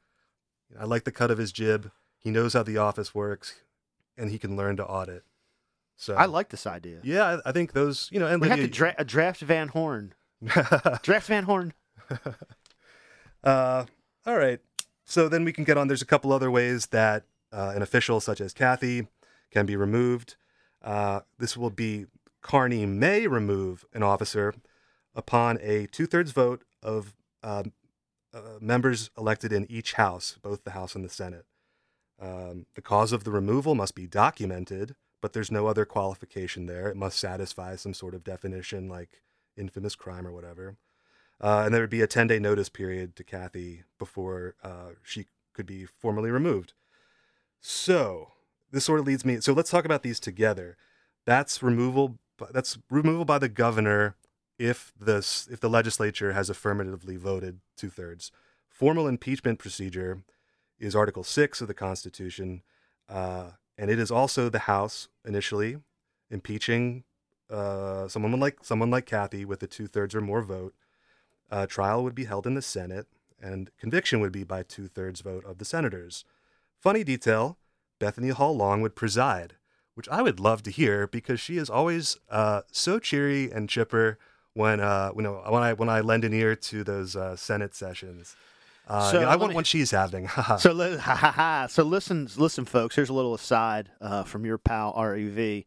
[0.79, 1.91] I like the cut of his jib.
[2.17, 3.61] He knows how the office works,
[4.17, 5.23] and he can learn to audit.
[5.95, 6.99] So I like this idea.
[7.03, 8.27] Yeah, I, I think those you know.
[8.27, 10.13] And We have to dra- draft Van Horn.
[11.03, 11.73] Draft Van Horn.
[13.43, 13.85] Uh,
[14.25, 14.61] all right.
[15.05, 15.87] So then we can get on.
[15.87, 19.07] There's a couple other ways that uh, an official such as Kathy
[19.53, 20.35] can be removed.
[20.81, 22.07] Uh, this will be
[22.41, 24.53] Carney may remove an officer
[25.15, 27.13] upon a two thirds vote of
[27.43, 27.71] um,
[28.33, 31.45] uh, members elected in each house, both the House and the Senate.
[32.19, 36.89] Um, the cause of the removal must be documented, but there's no other qualification there.
[36.89, 39.21] It must satisfy some sort of definition like
[39.55, 40.77] infamous crime or whatever.
[41.39, 45.27] Uh, and there would be a 10 day notice period to Kathy before uh, she
[45.53, 46.73] could be formally removed.
[47.59, 48.31] So
[48.73, 49.39] this sort of leads me.
[49.39, 50.75] So let's talk about these together.
[51.25, 52.17] That's removal.
[52.51, 54.15] That's removal by the governor
[54.57, 55.17] if the
[55.49, 58.31] if the legislature has affirmatively voted two thirds.
[58.67, 60.23] Formal impeachment procedure
[60.79, 62.63] is Article Six of the Constitution,
[63.07, 65.77] uh, and it is also the House initially
[66.31, 67.03] impeaching
[67.51, 70.73] uh, someone like someone like Kathy with a two thirds or more vote.
[71.51, 73.05] Uh, trial would be held in the Senate,
[73.39, 76.25] and conviction would be by two thirds vote of the senators.
[76.81, 77.59] Funny detail:
[78.03, 79.53] Bethany Hall Long would preside,
[79.95, 84.17] which I would love to hear because she is always uh, so cheery and chipper
[84.53, 87.73] when uh, you know when I when I lend an ear to those uh, Senate
[87.75, 88.35] sessions.
[88.87, 90.27] Uh, So yeah, I want me- what she's having.
[90.59, 91.67] So li- ha ha ha.
[91.69, 92.95] So listen, listen, folks.
[92.97, 95.63] Here's a little aside uh, from your pal Rev.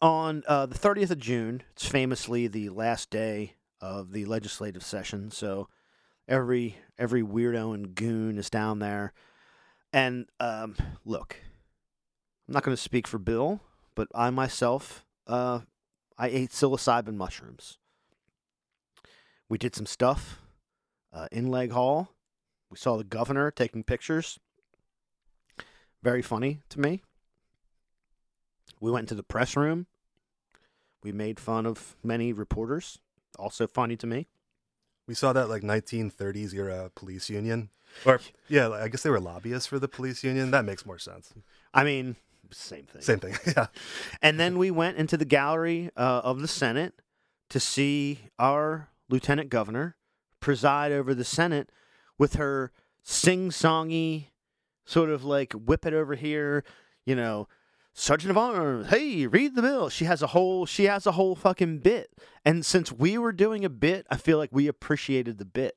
[0.00, 5.30] On uh, the 30th of June, it's famously the last day of the legislative session.
[5.30, 5.68] So
[6.28, 9.12] every every weirdo and goon is down there.
[9.92, 11.36] And um, look,
[12.48, 13.60] I'm not going to speak for Bill,
[13.94, 15.60] but I myself, uh,
[16.16, 17.78] I ate psilocybin mushrooms.
[19.48, 20.40] We did some stuff
[21.12, 22.08] uh, in Leg Hall.
[22.70, 24.38] We saw the governor taking pictures.
[26.02, 27.02] Very funny to me.
[28.80, 29.86] We went into the press room.
[31.02, 32.98] We made fun of many reporters.
[33.38, 34.26] Also funny to me.
[35.06, 37.70] We saw that like 1930s era police union,
[38.04, 40.50] or yeah, I guess they were lobbyists for the police union.
[40.50, 41.32] That makes more sense.
[41.74, 42.16] I mean,
[42.50, 43.02] same thing.
[43.02, 43.34] Same thing.
[43.56, 43.66] Yeah.
[44.20, 46.94] And then we went into the gallery uh, of the Senate
[47.50, 49.96] to see our lieutenant governor
[50.40, 51.70] preside over the Senate
[52.18, 54.26] with her sing-songy,
[54.84, 56.64] sort of like whip it over here,
[57.04, 57.48] you know,
[57.94, 59.90] Sergeant of Arms, hey, read the bill.
[59.90, 62.10] She has a whole she has a whole fucking bit.
[62.44, 65.76] And since we were doing a bit, I feel like we appreciated the bit.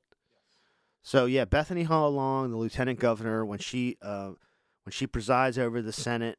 [1.02, 4.32] So yeah, Bethany Hall Long, the lieutenant governor, when she uh,
[4.84, 6.38] when she presides over the Senate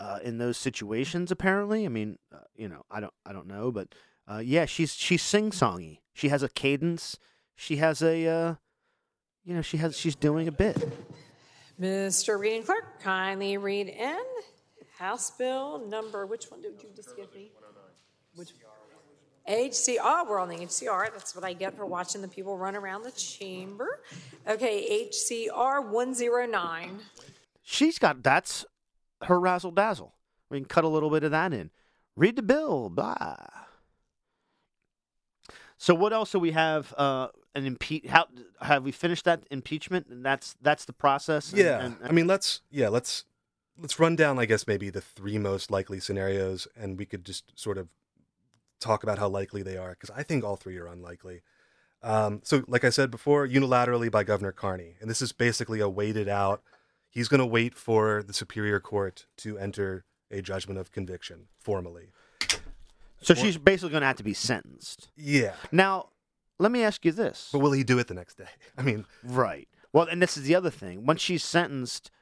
[0.00, 3.70] uh, in those situations, apparently, I mean, uh, you know, I don't I don't know,
[3.70, 3.88] but
[4.26, 5.98] uh, yeah, she's she's sing songy.
[6.14, 7.18] She has a cadence.
[7.56, 8.54] She has a uh,
[9.44, 10.76] you know, she has she's doing a bit.
[11.78, 12.38] Mr.
[12.38, 14.18] Reading Clerk, kindly read in
[15.00, 17.50] House Bill number, which one did you just give me?
[18.36, 18.50] Which
[19.48, 21.10] HCR, we're on the HCR.
[21.12, 24.02] That's what I get for watching the people run around the chamber.
[24.46, 26.98] Okay, HCR 109.
[27.62, 28.66] She's got that's
[29.22, 30.14] her razzle dazzle.
[30.50, 31.70] We can cut a little bit of that in.
[32.14, 33.36] Read the bill, blah.
[35.78, 36.92] So what else do we have?
[36.96, 38.26] Uh, an impe- How
[38.60, 40.06] have we finished that impeachment?
[40.08, 41.50] And that's that's the process.
[41.52, 41.80] and- Yeah.
[41.84, 43.24] and- I mean, let's yeah, let's
[43.80, 47.58] let's run down I guess maybe the three most likely scenarios and we could just
[47.58, 47.88] sort of
[48.80, 51.42] talk about how likely they are because I think all three are unlikely.
[52.02, 54.96] Um, so like I said before, unilaterally by Governor Carney.
[55.00, 56.62] And this is basically a waited out.
[57.10, 62.12] He's going to wait for the Superior Court to enter a judgment of conviction formally.
[63.20, 65.10] so she's basically going to have to be sentenced.
[65.16, 65.54] Yeah.
[65.72, 66.10] Now,
[66.58, 67.50] let me ask you this.
[67.52, 68.48] But will he do it the next day?
[68.78, 69.68] I mean, Right.
[69.92, 71.04] Well, and this is the other thing.
[71.04, 72.12] Once she's sentenced,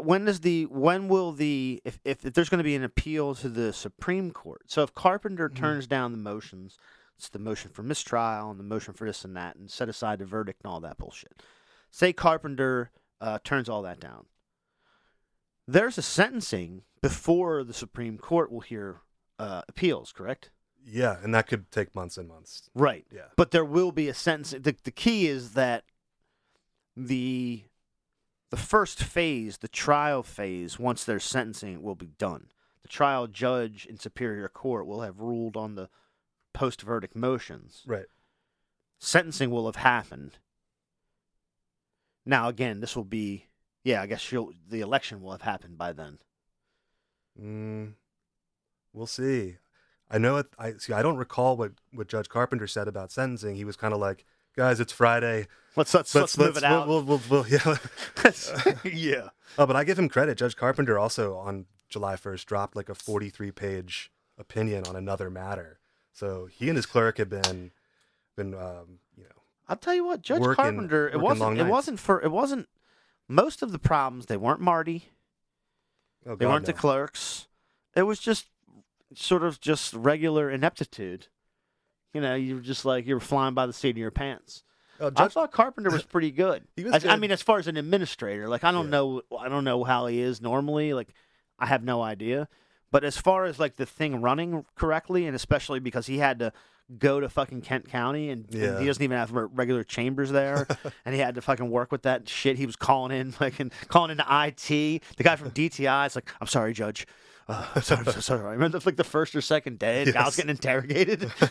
[0.00, 3.34] when does the when will the if if, if there's going to be an appeal
[3.36, 4.62] to the Supreme Court?
[4.66, 6.78] So if Carpenter turns down the motions,
[7.16, 10.18] it's the motion for mistrial and the motion for this and that, and set aside
[10.18, 11.42] the verdict and all that bullshit.
[11.90, 14.26] Say Carpenter uh, turns all that down.
[15.66, 19.00] There's a sentencing before the Supreme Court will hear
[19.38, 20.50] uh, appeals, correct?
[20.90, 22.70] yeah, and that could take months and months.
[22.74, 23.04] Right.
[23.14, 23.22] Yeah.
[23.36, 24.50] But there will be a sentence.
[24.50, 25.84] The, the key is that
[26.96, 27.64] the
[28.50, 32.48] the first phase, the trial phase, once there's sentencing, will be done.
[32.82, 35.88] The trial judge in Superior Court will have ruled on the
[36.52, 37.82] post verdict motions.
[37.86, 38.06] Right.
[38.98, 40.38] Sentencing will have happened.
[42.24, 43.46] Now, again, this will be,
[43.84, 46.18] yeah, I guess she'll, the election will have happened by then.
[47.40, 47.94] Mm,
[48.92, 49.56] we'll see.
[50.10, 50.46] I know it.
[50.58, 50.92] I see.
[50.92, 53.56] I don't recall what what Judge Carpenter said about sentencing.
[53.56, 54.24] He was kind of like,
[54.58, 55.46] "Guys, it's Friday.
[55.76, 56.88] Let's let's let's, move it out.
[56.88, 57.76] We'll, we'll, we'll, yeah."
[58.84, 59.28] yeah.
[59.56, 60.36] oh, but I give him credit.
[60.36, 65.78] Judge Carpenter also on July first dropped like a forty-three page opinion on another matter.
[66.12, 67.70] So he and his clerk have been
[68.36, 71.08] been um, you know I'll tell you what, Judge Working- Carpenter.
[71.08, 71.58] It wasn't.
[71.58, 72.20] It wasn't for.
[72.20, 72.68] It wasn't.
[73.28, 75.10] Most of the problems they weren't Marty.
[76.26, 77.46] oh, God, They weren't the clerks.
[77.94, 78.46] It was just
[79.14, 81.28] sort of just regular ineptitude.
[82.14, 84.62] You know, you were just like you were flying by the seat of your pants.
[85.00, 86.64] Uh, I thought Carpenter was pretty good.
[86.76, 87.20] He was As- I good.
[87.20, 88.90] mean, as far as an administrator, like I don't Yeah.
[88.90, 90.94] know, I don't know how he is normally.
[90.94, 91.08] Like,
[91.58, 92.48] I have no idea.
[92.90, 96.52] But as far as like the thing running correctly, and especially because he had to
[96.98, 100.66] go to fucking Kent County, and, and he doesn't even have regular chambers there,
[101.04, 102.56] and he had to fucking work with that shit.
[102.56, 104.68] He was calling in, like, and calling into IT.
[105.18, 107.06] The guy from DTI is like, "I'm sorry, Judge."
[107.48, 108.46] Uh, sorry, I'm so sorry.
[108.46, 111.30] I remember like the first or second day, the guy was getting interrogated.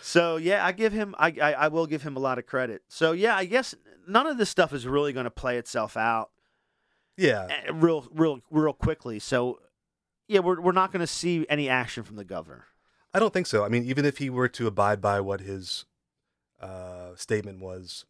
[0.00, 1.14] So yeah, I give him.
[1.18, 2.80] I, I I will give him a lot of credit.
[2.88, 3.74] So yeah, I guess
[4.06, 6.30] none of this stuff is really going to play itself out
[7.18, 9.18] yeah, eh, real real real quickly.
[9.18, 9.58] So
[10.28, 12.64] yeah, we're we're not going to see any action from the governor.
[13.12, 13.64] I don't think so.
[13.64, 15.84] I mean, even if he were to abide by what his
[16.60, 18.04] uh, statement was,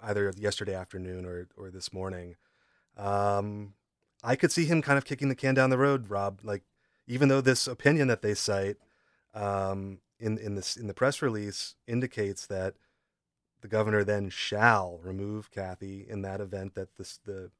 [0.00, 2.34] either yesterday afternoon or or this morning,
[2.96, 3.74] um,
[4.26, 6.10] I could see him kind of kicking the can down the road.
[6.10, 6.62] Rob, like
[7.06, 8.76] even though this opinion that they cite
[9.34, 12.74] um, in in this in the press release indicates that
[13.60, 17.52] the governor then shall remove Kathy in that event that this the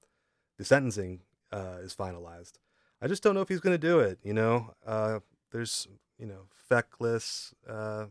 [0.58, 1.20] the sentencing
[1.52, 2.54] uh, is finalized.
[3.00, 4.18] I just don't know if he's going to do it.
[4.24, 5.20] You know, uh,
[5.52, 5.86] there's
[6.18, 8.06] you know feckless uh,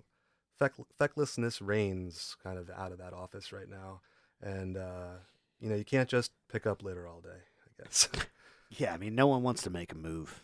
[0.58, 4.00] feck, fecklessness reigns kind of out of that office right now,
[4.42, 5.16] and uh,
[5.60, 7.30] you know you can't just pick up litter all day.
[7.30, 8.08] I guess.
[8.78, 10.42] Yeah, I mean, no one wants to make a move.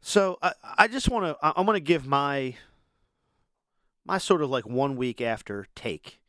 [0.00, 2.56] So I I just want to I'm going to give my
[4.04, 6.20] my sort of like one week after take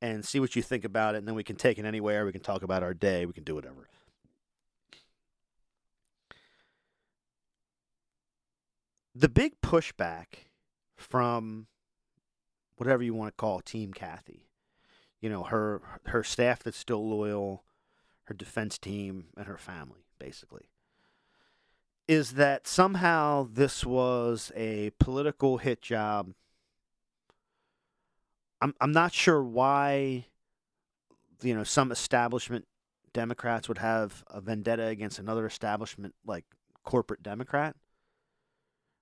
[0.00, 2.24] and see what you think about it, and then we can take it anywhere.
[2.24, 3.26] We can talk about our day.
[3.26, 3.88] We can do whatever.
[9.14, 10.46] The big pushback
[10.96, 11.66] from
[12.76, 14.48] whatever you want to call Team Kathy,
[15.20, 17.64] you know, her her staff that's still loyal,
[18.28, 20.68] her defense team, and her family, basically,
[22.06, 26.34] is that somehow this was a political hit job.
[28.60, 30.26] I'm I'm not sure why
[31.42, 32.66] you know some establishment
[33.14, 36.44] Democrats would have a vendetta against another establishment like
[36.84, 37.76] corporate Democrat.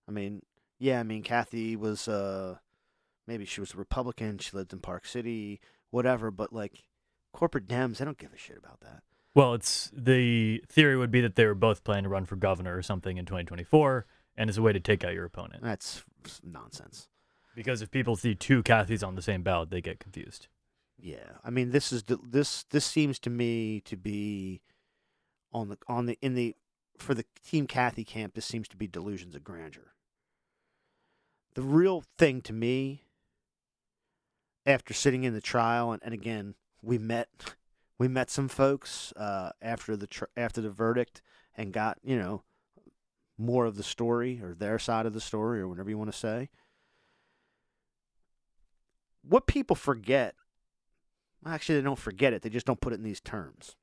[0.09, 0.43] I mean,
[0.79, 2.59] yeah, I mean Kathy was uh
[3.27, 5.61] maybe she was a Republican, she lived in Park City,
[5.91, 6.85] whatever, but like
[7.33, 9.03] corporate Dems, they don't give a shit about that.
[9.37, 12.75] Well, it's the theory would be that they were both planning to run for governor
[12.75, 15.63] or something in 2024, and it's a way to take out your opponent.
[15.63, 16.03] That's
[16.43, 17.09] nonsense.
[17.55, 20.49] Because if people see two Kathys on the same ballot, they get confused.
[20.99, 24.63] Yeah, I mean this is the- this this seems to me to be
[25.53, 26.57] on the on the in the
[26.97, 28.33] for the team Kathy camp.
[28.33, 29.93] This seems to be delusions of grandeur.
[31.53, 33.05] The real thing to me,
[34.65, 37.29] after sitting in the trial, and, and again we met
[37.99, 41.23] we met some folks uh, after the tr- after the verdict
[41.57, 42.43] and got you know
[43.39, 46.19] more of the story or their side of the story or whatever you want to
[46.19, 46.49] say.
[49.23, 50.35] What people forget
[51.47, 52.43] Actually, they don't forget it.
[52.43, 53.77] They just don't put it in these terms.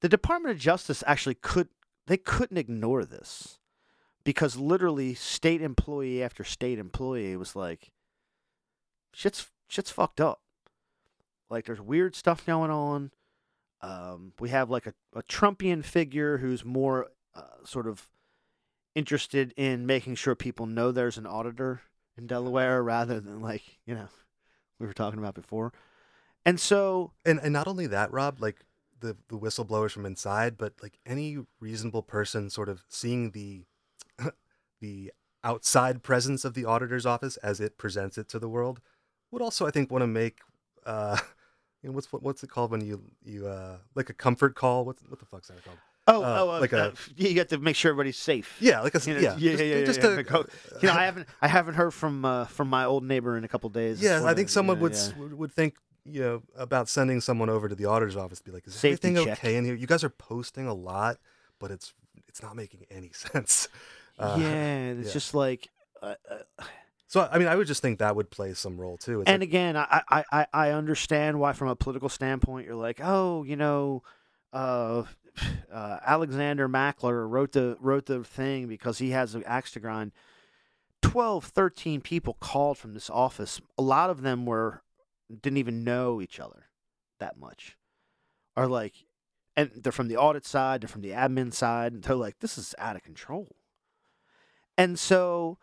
[0.00, 1.68] The Department of Justice actually could
[2.06, 3.58] they couldn't ignore this
[4.24, 7.90] because literally state employee after state employee was like
[9.12, 10.40] shit's shit's fucked up.
[11.50, 13.10] Like there's weird stuff going on.
[13.80, 18.08] Um, we have like a, a Trumpian figure who's more uh, sort of
[18.94, 21.82] interested in making sure people know there's an auditor
[22.16, 24.08] in Delaware rather than like, you know,
[24.80, 25.72] we were talking about before.
[26.44, 28.64] And so, And and not only that, Rob, like
[29.00, 33.64] the the whistleblowers from inside, but like any reasonable person sort of seeing the
[34.80, 35.12] the
[35.44, 38.80] outside presence of the auditor's office as it presents it to the world
[39.30, 40.38] would also, I think, want to make
[40.86, 41.18] uh
[41.82, 44.84] you know what's what, what's it called when you you uh like a comfort call?
[44.84, 45.78] What what the fuck's that called?
[46.08, 48.56] oh, Uh, oh, uh, like a- uh, you have to make sure everybody's safe.
[48.60, 50.44] Yeah, like a You know, yeah, yeah, just, yeah, yeah, just yeah, a- oh,
[50.80, 53.48] You know, I haven't, I haven't heard from, uh, from my old neighbor in a
[53.48, 54.00] couple days.
[54.02, 55.34] yeah, I think someone yeah, would yeah.
[55.34, 55.74] would think
[56.06, 59.08] you know about sending someone over to the auditor's office, to be like, is Safety
[59.08, 59.38] everything check.
[59.44, 59.74] okay in here?
[59.74, 61.18] You guys are posting a lot,
[61.58, 61.92] but it's
[62.26, 63.68] it's not making any sense.
[64.18, 65.12] Uh, yeah, it's yeah.
[65.12, 65.68] just like,
[66.02, 66.64] uh, uh,
[67.08, 69.22] So I mean, I would just think that would play some role too.
[69.22, 73.00] It's and like, again, I, I, I, understand why, from a political standpoint, you're like,
[73.02, 74.02] oh, you know,
[74.52, 75.04] uh,
[75.72, 80.12] uh, Alexander Mackler wrote the wrote the thing because he has an axe to grind.
[81.00, 83.60] 12, 13 people called from this office.
[83.78, 84.82] A lot of them were
[85.30, 86.66] didn't even know each other
[87.20, 87.76] that much.
[88.54, 88.92] Are like,
[89.56, 92.58] and they're from the audit side, they're from the admin side, and they're like, this
[92.58, 93.56] is out of control.
[94.76, 95.58] And so,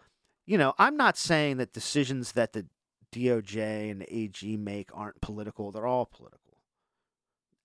[0.45, 2.65] you know, I'm not saying that decisions that the
[3.11, 5.71] DOJ and the AG make aren't political.
[5.71, 6.57] They're all political.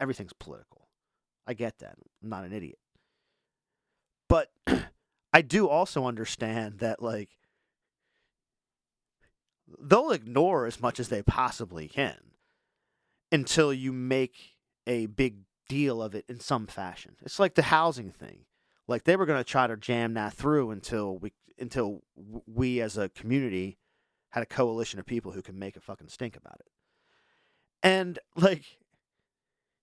[0.00, 0.88] Everything's political.
[1.46, 1.96] I get that.
[2.22, 2.78] I'm not an idiot.
[4.28, 4.50] But
[5.32, 7.30] I do also understand that, like,
[9.78, 12.18] they'll ignore as much as they possibly can
[13.32, 14.56] until you make
[14.86, 15.36] a big
[15.68, 17.16] deal of it in some fashion.
[17.22, 18.46] It's like the housing thing.
[18.88, 22.02] Like they were going to try to jam that through until we until
[22.46, 23.78] we as a community
[24.30, 26.70] had a coalition of people who can make a fucking stink about it.
[27.82, 28.64] And like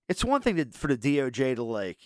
[0.08, 2.00] it's one thing to, for the DOJ to like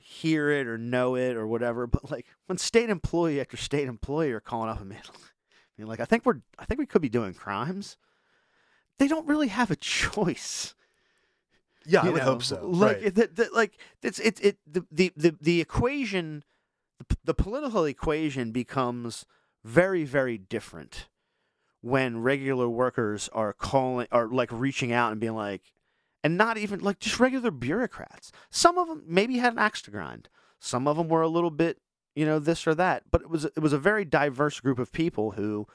[0.00, 4.32] hear it or know it or whatever, but like when state employee after state employee
[4.32, 5.02] are calling up and being
[5.76, 7.96] being like, I think we're I think we could be doing crimes.
[8.98, 10.74] They don't really have a choice.
[11.86, 12.24] Yeah, I would know?
[12.24, 12.66] hope so.
[12.66, 13.14] Like right.
[13.14, 16.44] the, the, like it's it it the the the, the equation,
[17.24, 19.24] the, political equation becomes
[19.64, 21.08] very very different
[21.80, 25.72] when regular workers are calling are like reaching out and being like,
[26.24, 28.32] and not even like just regular bureaucrats.
[28.50, 30.28] Some of them maybe had an axe to grind.
[30.58, 31.80] Some of them were a little bit
[32.14, 34.92] you know this or that, but it was it was a very diverse group of
[34.92, 35.66] people who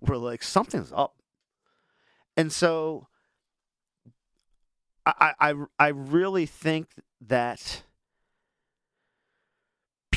[0.00, 1.16] were like something's up,
[2.36, 3.08] and so.
[5.04, 6.86] I, I I really think
[7.22, 7.82] that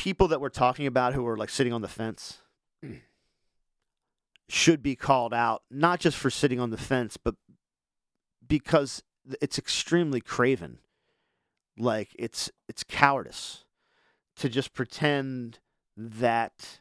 [0.06, 2.38] people that we're talking about who are like sitting on the fence
[4.48, 7.34] should be called out, not just for sitting on the fence, but
[8.46, 9.02] because
[9.40, 10.78] it's extremely craven.
[11.76, 13.64] Like it's it's cowardice
[14.36, 15.58] to just pretend
[15.96, 16.78] that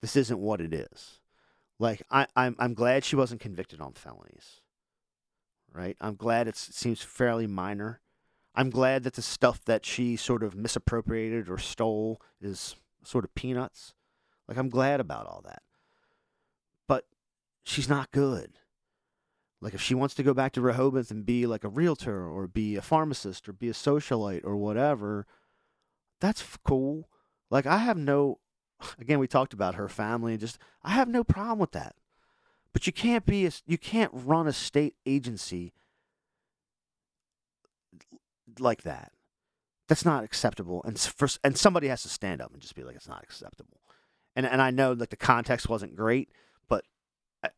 [0.00, 1.18] this isn't what it is.
[1.80, 4.60] Like I, I'm I'm glad she wasn't convicted on felonies
[5.74, 5.96] right?
[6.02, 8.01] I'm glad it seems fairly minor.
[8.54, 13.34] I'm glad that the stuff that she sort of misappropriated or stole is sort of
[13.34, 13.94] peanuts.
[14.46, 15.62] Like, I'm glad about all that.
[16.86, 17.06] But
[17.62, 18.58] she's not good.
[19.60, 22.46] Like, if she wants to go back to Rehoboth and be like a realtor or
[22.46, 25.26] be a pharmacist or be a socialite or whatever,
[26.20, 27.08] that's cool.
[27.48, 28.38] Like, I have no,
[29.00, 31.94] again, we talked about her family and just, I have no problem with that.
[32.72, 35.72] But you can't be a, you can't run a state agency
[38.58, 39.12] like that.
[39.88, 40.82] That's not acceptable.
[40.84, 43.80] And for, and somebody has to stand up and just be like, it's not acceptable.
[44.34, 46.30] And and I know like the context wasn't great,
[46.68, 46.84] but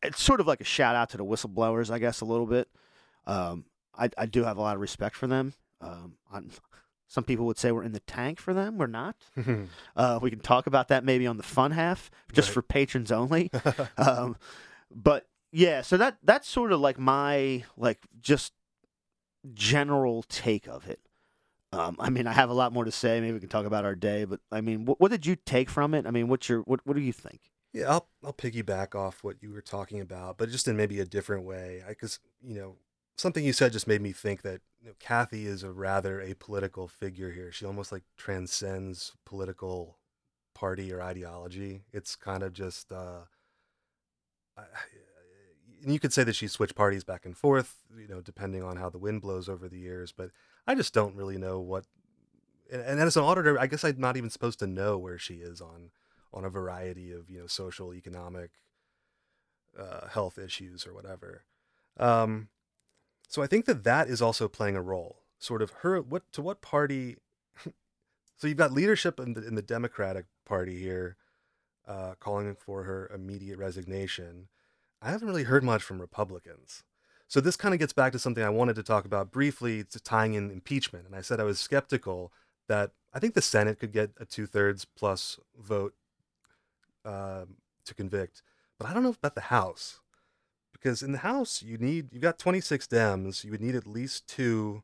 [0.03, 2.67] it's sort of like a shout out to the whistleblowers, I guess, a little bit.
[3.25, 3.65] Um,
[3.97, 5.53] I I do have a lot of respect for them.
[5.79, 6.49] Um, I'm,
[7.07, 8.77] some people would say we're in the tank for them.
[8.77, 9.15] We're not.
[9.95, 12.53] Uh, we can talk about that maybe on the fun half, just Right.
[12.55, 13.49] for patrons only.
[13.97, 14.35] um,
[14.93, 18.51] but yeah, so that that's sort of like my like just
[19.53, 20.99] general take of it.
[21.71, 23.19] Um, I mean, I have a lot more to say.
[23.19, 25.69] Maybe we can talk about our day, but I mean, what, what did you take
[25.69, 26.05] from it?
[26.05, 27.51] I mean, what's your what what do you think?
[27.73, 31.05] Yeah, I'll I'll piggyback off what you were talking about, but just in maybe a
[31.05, 31.83] different way.
[31.87, 32.77] Because you know,
[33.17, 36.89] something you said just made me think that you know, Kathy is a rather apolitical
[36.89, 37.51] figure here.
[37.51, 39.97] She almost like transcends political
[40.53, 41.81] party or ideology.
[41.91, 43.21] It's kind of just, uh,
[44.57, 44.61] I,
[45.85, 48.77] and you could say that she switched parties back and forth, you know, depending on
[48.77, 50.11] how the wind blows over the years.
[50.11, 50.31] But
[50.65, 51.85] I just don't really know what.
[52.71, 55.35] And, and as an auditor, I guess I'm not even supposed to know where she
[55.35, 55.91] is on
[56.33, 58.49] on a variety of you know social, economic,
[59.79, 61.43] uh, health issues or whatever.
[61.97, 62.47] Um,
[63.27, 65.17] so I think that that is also playing a role.
[65.37, 67.17] Sort of her what to what party?
[68.35, 71.15] so you've got leadership in the in the Democratic Party here,
[71.87, 74.47] uh, calling for her immediate resignation.
[75.01, 76.83] I haven't really heard much from Republicans.
[77.27, 79.99] So this kind of gets back to something I wanted to talk about briefly, to
[79.99, 81.05] tying in impeachment.
[81.05, 82.31] And I said I was skeptical
[82.67, 85.93] that I think the Senate could get a two thirds plus vote
[87.03, 88.41] um, to convict,
[88.79, 89.99] but I don't know about the House
[90.71, 94.27] because in the House you need you've got 26 Dems, you would need at least
[94.27, 94.83] two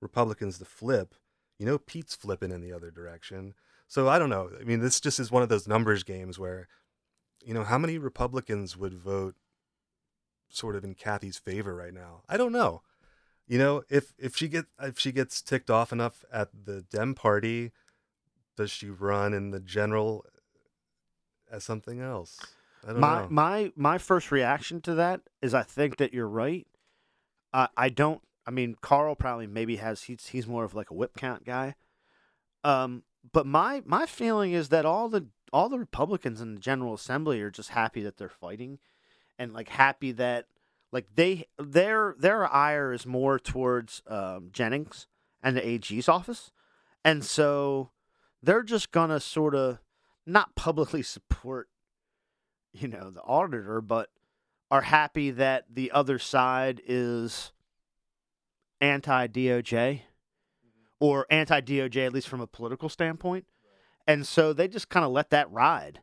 [0.00, 1.14] Republicans to flip.
[1.58, 3.54] You know, Pete's flipping in the other direction.
[3.88, 4.50] So I don't know.
[4.60, 6.68] I mean, this just is one of those numbers games where,
[7.44, 9.34] you know, how many Republicans would vote
[10.48, 12.22] sort of in Kathy's favor right now?
[12.28, 12.82] I don't know.
[13.46, 17.14] You know, if if she get if she gets ticked off enough at the Dem
[17.14, 17.70] party,
[18.56, 20.24] does she run in the general
[21.50, 22.38] as something else?
[22.84, 23.28] I don't My know.
[23.30, 26.66] my my first reaction to that is I think that you're right.
[27.52, 28.20] I I don't.
[28.48, 31.76] I mean, Carl probably maybe has he's he's more of like a whip count guy.
[32.64, 36.94] Um, but my my feeling is that all the all the Republicans in the General
[36.94, 38.78] Assembly are just happy that they're fighting,
[39.38, 40.46] and like happy that
[40.92, 45.06] like they their their ire is more towards um, Jennings
[45.42, 46.52] and the AG's office,
[47.04, 47.90] and so
[48.42, 49.78] they're just gonna sort of
[50.24, 51.68] not publicly support
[52.72, 54.10] you know the auditor, but
[54.70, 57.52] are happy that the other side is
[58.80, 60.02] anti DOJ
[61.00, 63.46] or anti DOJ, at least from a political standpoint.
[64.06, 66.00] And so they just kind of let that ride.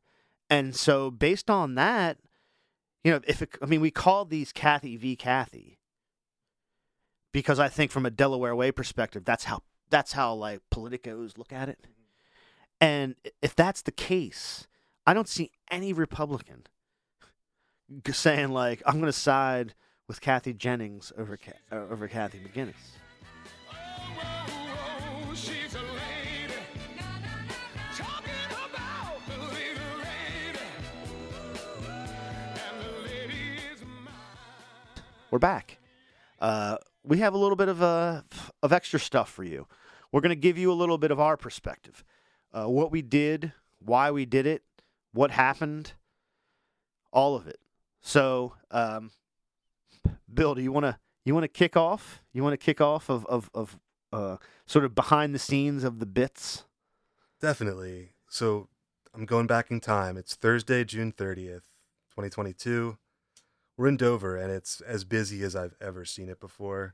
[0.49, 2.17] And so, based on that,
[3.03, 5.15] you know, if it, I mean, we called these Kathy v.
[5.15, 5.79] Kathy
[7.31, 11.51] because I think from a Delaware way perspective, that's how that's how like politicos look
[11.51, 11.79] at it.
[12.79, 14.67] And if that's the case,
[15.05, 16.67] I don't see any Republican
[18.11, 19.73] saying like I'm going to side
[20.07, 22.73] with Kathy Jennings over Ca- uh, over Kathy McGuiness.
[35.33, 35.79] We're back.
[36.39, 38.21] Uh, we have a little bit of uh,
[38.61, 39.65] of extra stuff for you.
[40.11, 42.03] We're going to give you a little bit of our perspective,
[42.53, 44.61] uh, what we did, why we did it,
[45.11, 45.93] what happened,
[47.11, 47.59] all of it.
[47.99, 49.09] So, um,
[50.31, 52.21] Bill, do you want to you want to kick off?
[52.31, 53.79] You want to kick off of of of
[54.11, 56.65] uh, sort of behind the scenes of the bits?
[57.41, 58.09] Definitely.
[58.29, 58.69] So
[59.15, 60.15] I'm going back in time.
[60.15, 61.65] It's Thursday, June 30th,
[62.11, 62.99] 2022.
[63.75, 66.93] We're in Dover, and it's as busy as I've ever seen it before.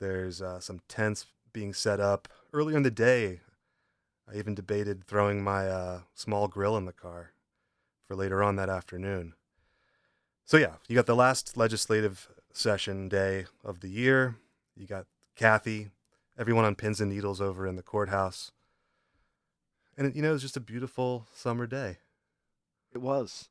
[0.00, 2.28] There's uh, some tents being set up.
[2.52, 3.40] Earlier in the day,
[4.30, 7.32] I even debated throwing my uh, small grill in the car
[8.06, 9.34] for later on that afternoon.
[10.44, 14.36] So, yeah, you got the last legislative session day of the year.
[14.76, 15.90] You got Kathy,
[16.38, 18.52] everyone on pins and needles over in the courthouse.
[19.96, 21.98] And you know, it was just a beautiful summer day.
[22.92, 23.48] It was.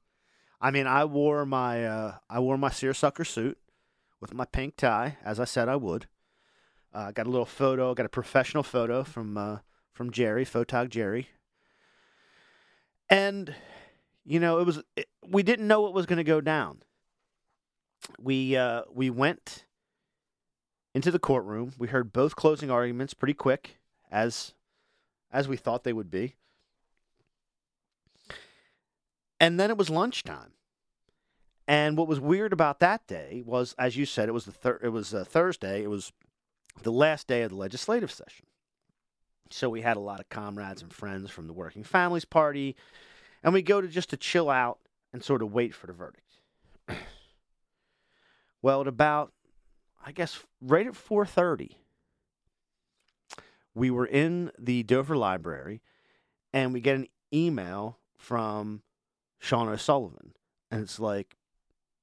[0.63, 3.57] I mean, I wore my uh, I wore my seersucker suit
[4.21, 6.07] with my pink tie, as I said I would.
[6.93, 9.57] Uh, got a little photo, got a professional photo from uh,
[9.91, 11.27] from Jerry, Photog Jerry.
[13.09, 13.53] And
[14.23, 16.81] you know, it was it, we didn't know what was going to go down.
[18.17, 19.65] We uh, we went
[20.95, 21.73] into the courtroom.
[21.77, 24.53] We heard both closing arguments pretty quick, as
[25.29, 26.35] as we thought they would be.
[29.43, 30.53] And then it was lunchtime.
[31.67, 34.79] And what was weird about that day was, as you said, it was the thir-
[34.81, 35.83] it was uh, Thursday.
[35.83, 36.13] It was
[36.81, 38.45] the last day of the legislative session.
[39.49, 42.77] So we had a lot of comrades and friends from the Working Families Party,
[43.43, 44.79] and we go to just to chill out
[45.11, 46.39] and sort of wait for the verdict.
[48.61, 49.33] well, at about,
[50.05, 51.79] I guess, right at four thirty,
[53.75, 55.81] we were in the Dover Library,
[56.53, 58.83] and we get an email from
[59.43, 60.31] Sean O'Sullivan,
[60.71, 61.35] and it's like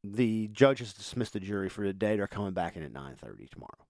[0.05, 2.17] the judge has dismissed the jury for the day.
[2.17, 3.87] They're coming back in at nine thirty tomorrow.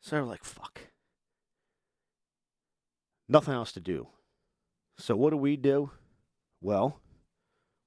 [0.00, 0.82] So they're like, "Fuck."
[3.28, 4.06] Nothing else to do.
[4.98, 5.90] So what do we do?
[6.60, 7.00] Well,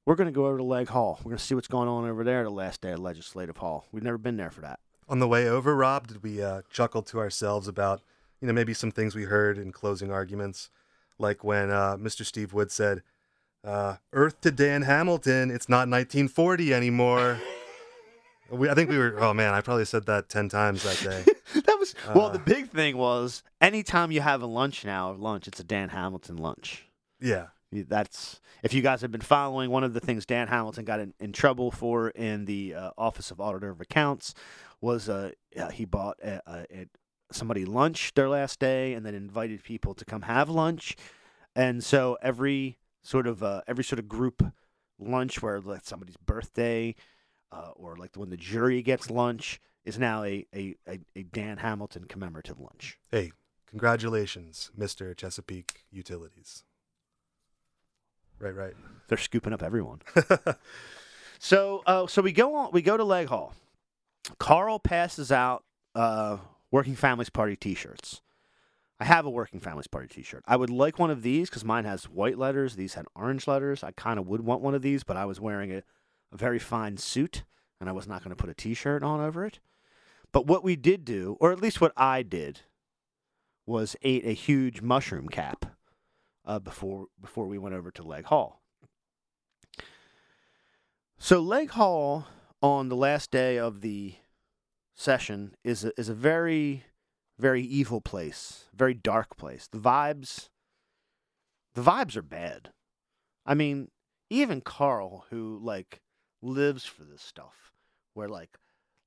[0.05, 1.19] we're going to go over to Leg Hall.
[1.19, 3.85] We're going to see what's going on over there the last day of Legislative Hall.
[3.93, 4.79] We've never been there for that.
[5.07, 8.01] On the way over, Rob, did we uh, chuckle to ourselves about,
[8.41, 10.69] you know, maybe some things we heard in closing arguments,
[11.19, 12.25] like when uh, Mr.
[12.25, 13.03] Steve Wood said,
[13.67, 17.37] uh, "Earth to Dan Hamilton, it's not 1940 anymore."
[18.49, 19.15] we, I think we were.
[19.19, 21.25] Oh man, I probably said that ten times that day.
[21.61, 22.29] that was well.
[22.29, 22.43] The Uh.
[22.45, 26.87] big thing was anytime you have a lunch now, lunch, it's a Dan Hamilton lunch.
[27.19, 29.69] yeah, That's if you guys have been following.
[29.69, 33.31] One of the things Dan Hamilton got in, in trouble for in the uh, Office
[33.31, 34.33] of Auditor of Accounts
[34.79, 36.85] was uh, uh, he bought a, a, a,
[37.31, 40.95] somebody lunch their last day and then invited people to come have lunch,
[41.55, 44.43] and so every sort of uh, every sort of group
[44.99, 46.93] lunch where like somebody's birthday
[47.51, 51.57] uh, or like when the jury gets lunch is now a, a, a, a Dan
[51.57, 52.97] Hamilton commemorative lunch.
[53.09, 53.31] Hey,
[53.69, 55.15] congratulations, Mr.
[55.15, 56.63] Chesapeake Utilities.
[58.39, 58.73] Right, right.
[59.07, 60.01] They're scooping up everyone.
[61.39, 62.71] So, uh, so we go on.
[62.71, 63.53] We go to Leg Hall.
[64.39, 65.63] Carl passes out
[65.95, 66.37] uh,
[66.71, 68.21] Working Families Party T-shirts.
[68.99, 70.43] I have a Working Families Party T-shirt.
[70.47, 72.75] I would like one of these because mine has white letters.
[72.75, 73.83] These had orange letters.
[73.83, 75.83] I kind of would want one of these, but I was wearing a,
[76.31, 77.43] a very fine suit,
[77.79, 79.59] and I was not going to put a T-shirt on over it.
[80.31, 82.61] But what we did do, or at least what I did,
[83.65, 85.65] was ate a huge mushroom cap
[86.45, 88.61] uh, before before we went over to Leg Hall.
[91.19, 92.27] So Leg Hall
[92.61, 94.15] on the last day of the
[94.95, 96.85] session is a, is a very
[97.39, 99.67] very evil place, very dark place.
[99.67, 100.49] The vibes
[101.73, 102.71] the vibes are bad.
[103.45, 103.89] I mean,
[104.29, 106.01] even Carl who like
[106.41, 107.71] lives for this stuff
[108.13, 108.57] where like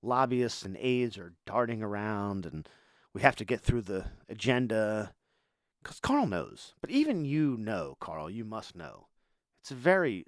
[0.03, 2.69] lobbyists and aides are darting around and
[3.13, 5.15] we have to get through the agenda
[5.83, 6.75] cuz Carl knows.
[6.81, 9.09] But even you know, Carl, you must know.
[9.61, 10.27] It's a very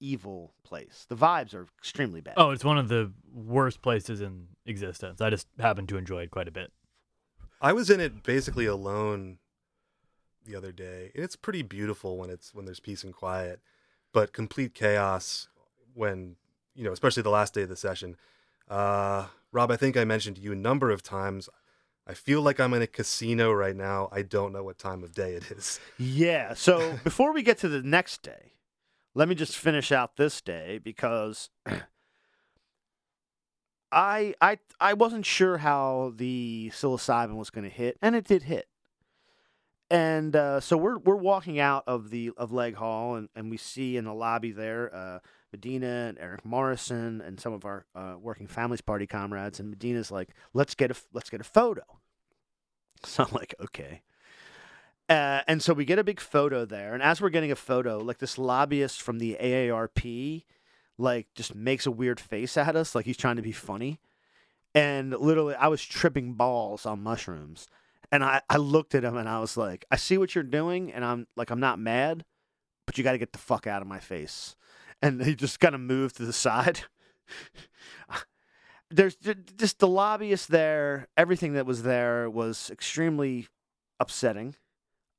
[0.00, 1.06] evil place.
[1.08, 2.34] The vibes are extremely bad.
[2.36, 5.20] Oh, it's one of the worst places in existence.
[5.20, 6.72] I just happen to enjoy it quite a bit.
[7.60, 9.38] I was in it basically alone
[10.46, 11.10] the other day.
[11.14, 13.60] and It's pretty beautiful when it's when there's peace and quiet,
[14.12, 15.48] but complete chaos
[15.94, 16.36] when
[16.74, 18.16] you know, especially the last day of the session.
[18.68, 21.48] Uh, Rob, I think I mentioned to you a number of times.
[22.06, 24.08] I feel like I'm in a casino right now.
[24.10, 25.78] I don't know what time of day it is.
[25.98, 26.54] Yeah.
[26.54, 28.52] So before we get to the next day,
[29.14, 31.50] let me just finish out this day because
[33.92, 38.44] I I I wasn't sure how the psilocybin was going to hit, and it did
[38.44, 38.68] hit.
[39.90, 43.56] And uh, so we're we're walking out of the of Leg Hall, and, and we
[43.56, 45.18] see in the lobby there uh,
[45.52, 49.58] Madinah and Eric Morrison and some of our uh, working families party comrades.
[49.58, 51.82] And Madinah's like, "Let's get a let's get a photo."
[53.02, 54.02] So I'm like, "Okay."
[55.08, 57.98] Uh, and so we get a big photo there, and as we're getting a photo,
[57.98, 60.44] like this lobbyist from the AARP,
[61.00, 63.98] like just makes a weird face at us, like he's trying to be funny.
[64.74, 67.66] And literally, I was tripping balls on mushrooms,
[68.12, 70.92] and I, I looked at him and I was like, I see what you're doing,
[70.92, 72.24] and I'm like, I'm not mad,
[72.86, 74.54] but you got to get the fuck out of my face.
[75.02, 76.80] And he just kind of moved to the side.
[78.90, 79.16] There's
[79.56, 81.08] just the lobbyist there.
[81.16, 83.48] Everything that was there was extremely
[83.98, 84.56] upsetting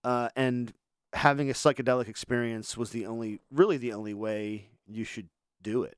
[0.03, 0.73] uh, and
[1.13, 5.29] having a psychedelic experience was the only, really the only way you should
[5.62, 5.97] do it,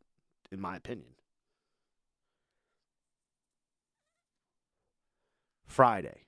[0.52, 1.10] in my opinion.
[5.66, 6.26] Friday.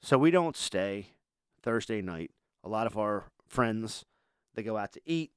[0.00, 1.08] So we don't stay
[1.62, 2.30] Thursday night.
[2.62, 4.04] A lot of our friends,
[4.54, 5.32] they go out to eat.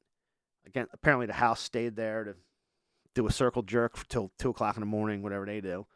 [0.66, 2.36] Again, apparently the house stayed there to
[3.16, 5.88] do a circle jerk till two o'clock in the morning, whatever they do.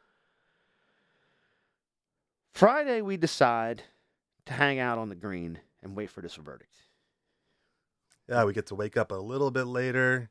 [2.53, 3.83] Friday, we decide
[4.45, 6.73] to hang out on the green and wait for this verdict.
[8.27, 10.29] Yeah, we get to wake up a little bit later.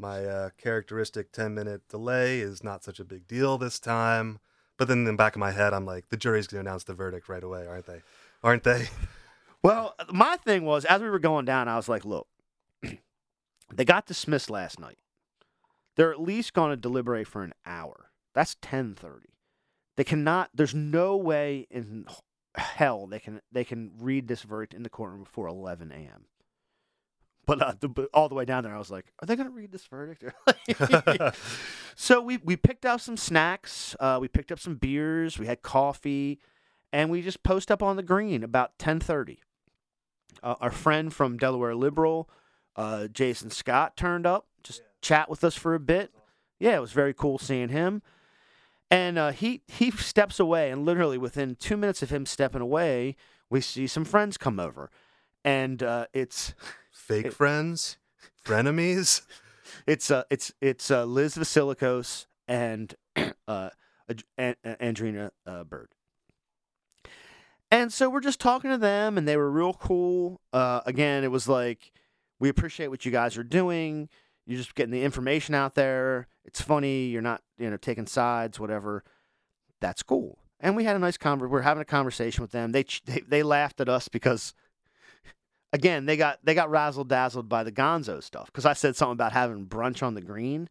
[0.00, 4.40] My uh, characteristic 10 minute delay is not such a big deal this time.
[4.78, 6.84] But then in the back of my head, I'm like, the jury's going to announce
[6.84, 8.00] the verdict right away, aren't they?
[8.42, 8.88] Aren't they?
[9.62, 12.26] Well, my thing was as we were going down, I was like, look,
[13.74, 14.96] they got dismissed last night.
[15.96, 18.10] They're at least going to deliberate for an hour.
[18.34, 19.24] That's 10:30.
[19.96, 22.06] They cannot there's no way in
[22.54, 26.24] hell they can they can read this verdict in the courtroom before 11 a.m.
[27.46, 29.48] But, uh, the, but all the way down there, I was like, "Are they going
[29.48, 30.24] to read this verdict?"
[31.96, 33.96] so we we picked out some snacks.
[33.98, 35.38] Uh, we picked up some beers.
[35.38, 36.38] We had coffee,
[36.92, 39.38] and we just post up on the green about 10:30
[40.42, 42.28] uh, our friend from Delaware Liberal,
[42.76, 46.12] uh, Jason Scott, turned up, just chat with us for a bit.
[46.58, 48.02] Yeah, it was very cool seeing him.
[48.90, 53.14] And uh, he he steps away, and literally within two minutes of him stepping away,
[53.48, 54.90] we see some friends come over,
[55.44, 56.54] and uh, it's
[57.00, 57.96] Fake It- friends?
[58.44, 59.22] Frenemies?
[59.86, 62.94] it's uh it's it's uh, Liz Vasilikos and
[63.48, 63.70] uh,
[64.08, 65.88] Ad- An- An- Andrina uh, Bird.
[67.70, 70.40] And so we're just talking to them, and they were real cool.
[70.52, 71.92] Uh, again, it was like,
[72.40, 74.08] we appreciate what you guys are doing.
[74.44, 76.26] You're just getting the information out there.
[76.44, 77.04] It's funny.
[77.06, 79.04] You're not, you know, taking sides, whatever.
[79.80, 80.38] That's cool.
[80.58, 81.48] And we had a nice conver.
[81.48, 82.72] We're having a conversation with them.
[82.72, 84.52] They ch- they, they laughed at us because,
[85.72, 88.46] again, they got they got razzle dazzled by the Gonzo stuff.
[88.46, 90.68] Because I said something about having brunch on the green,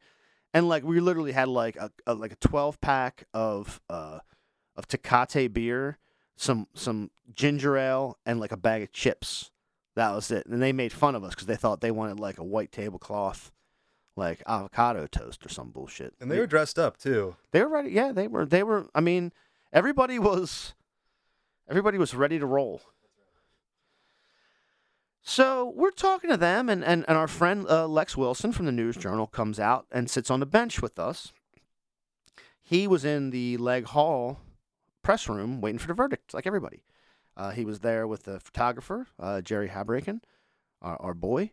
[0.53, 4.19] and like we literally had like a, a like a 12 pack of uh
[4.75, 5.97] of Tecate beer
[6.39, 9.51] some some ginger ale and like a bag of chips.
[9.95, 10.45] That was it.
[10.45, 13.51] And they made fun of us because they thought they wanted like a white tablecloth,
[14.15, 16.13] like avocado toast or some bullshit.
[16.21, 17.35] And they were dressed up too.
[17.51, 17.89] they were ready.
[17.91, 18.45] Yeah, they were.
[18.45, 18.87] They were.
[18.95, 19.33] I mean,
[19.73, 20.73] everybody was
[21.67, 22.81] everybody was ready to roll.
[25.29, 28.71] So we're talking to them, and, and, and our friend uh, Lex Wilson from the
[28.71, 31.31] News Journal comes out and sits on the bench with us.
[32.63, 34.39] He was in the Leg Hall
[35.03, 36.81] press room waiting for the verdict, like everybody.
[37.37, 40.21] Uh, he was there with the photographer, uh, Jerry Habraken,
[40.81, 41.51] our, our boy.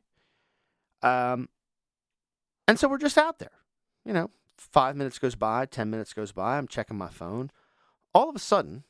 [1.03, 1.51] Um,
[2.66, 3.59] and so we're just out there.
[4.07, 6.57] You know, five minutes goes by, 10 minutes goes by.
[6.57, 7.51] I'm checking my phone.
[8.14, 8.85] All of a sudden,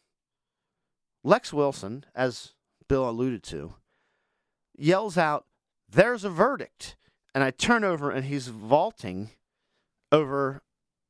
[1.25, 2.53] Lex Wilson, as
[2.87, 3.75] Bill alluded to,
[4.79, 5.47] yells out,
[5.89, 6.97] There's a verdict.
[7.35, 9.31] And I turn over and he's vaulting
[10.11, 10.63] over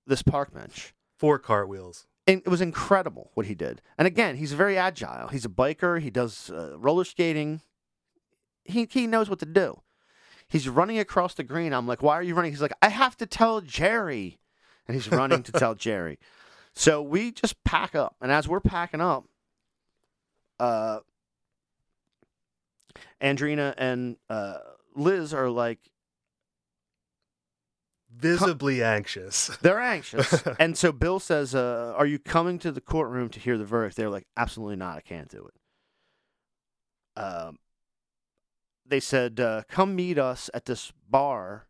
[0.07, 0.93] this park bench.
[1.17, 2.07] Four cartwheels.
[2.27, 3.81] And it was incredible what he did.
[3.97, 5.29] And again, he's very agile.
[5.29, 6.01] He's a biker.
[6.01, 7.61] He does uh, roller skating.
[8.64, 9.81] He he knows what to do.
[10.49, 11.73] He's running across the green.
[11.73, 12.51] I'm like, why are you running?
[12.51, 14.39] He's like, I have to tell Jerry.
[14.89, 16.19] And he's running to tell Jerry.
[16.73, 18.17] So we just pack up.
[18.21, 19.25] And as we're packing up,
[20.61, 21.01] uh,
[23.21, 24.59] Andrina and uh,
[24.95, 25.79] Liz are like,
[28.15, 29.49] Visibly anxious.
[29.61, 30.43] They're anxious.
[30.59, 33.97] and so Bill says, uh, Are you coming to the courtroom to hear the verdict?
[33.97, 34.97] They're like, Absolutely not.
[34.97, 35.47] I can't do
[37.17, 37.21] it.
[37.21, 37.59] Um,
[38.87, 41.67] they said, uh, Come meet us at this bar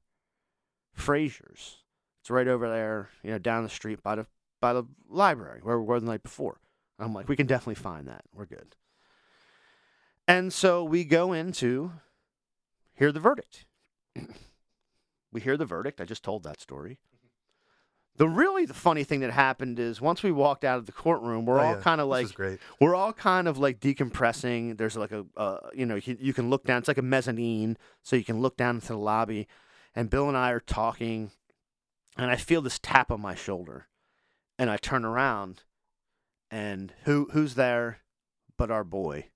[0.93, 1.79] Frazier's.
[2.21, 4.27] It's right over there, you know, down the street by the
[4.61, 6.61] by the library where we were the night before.
[6.99, 8.23] I'm like, we can definitely find that.
[8.35, 8.75] We're good.
[10.29, 11.93] And so we go into
[12.95, 13.65] hear the verdict.
[15.33, 16.01] we hear the verdict.
[16.01, 16.99] I just told that story.
[18.17, 21.45] The really the funny thing that happened is once we walked out of the courtroom,
[21.45, 21.81] we're Oh, all yeah.
[21.83, 22.27] kind of like
[22.81, 24.79] we're all kind of like decompressing.
[24.79, 26.79] There's like a, uh, you know, you, you can look down.
[26.79, 29.47] It's like a mezzanine, so you can look down into the lobby.
[29.95, 31.31] And Bill and I are talking,
[32.17, 33.87] and I feel this tap on my shoulder,
[34.59, 35.65] and I turn around,
[36.51, 37.99] and who who's there,
[38.57, 39.29] but our boy,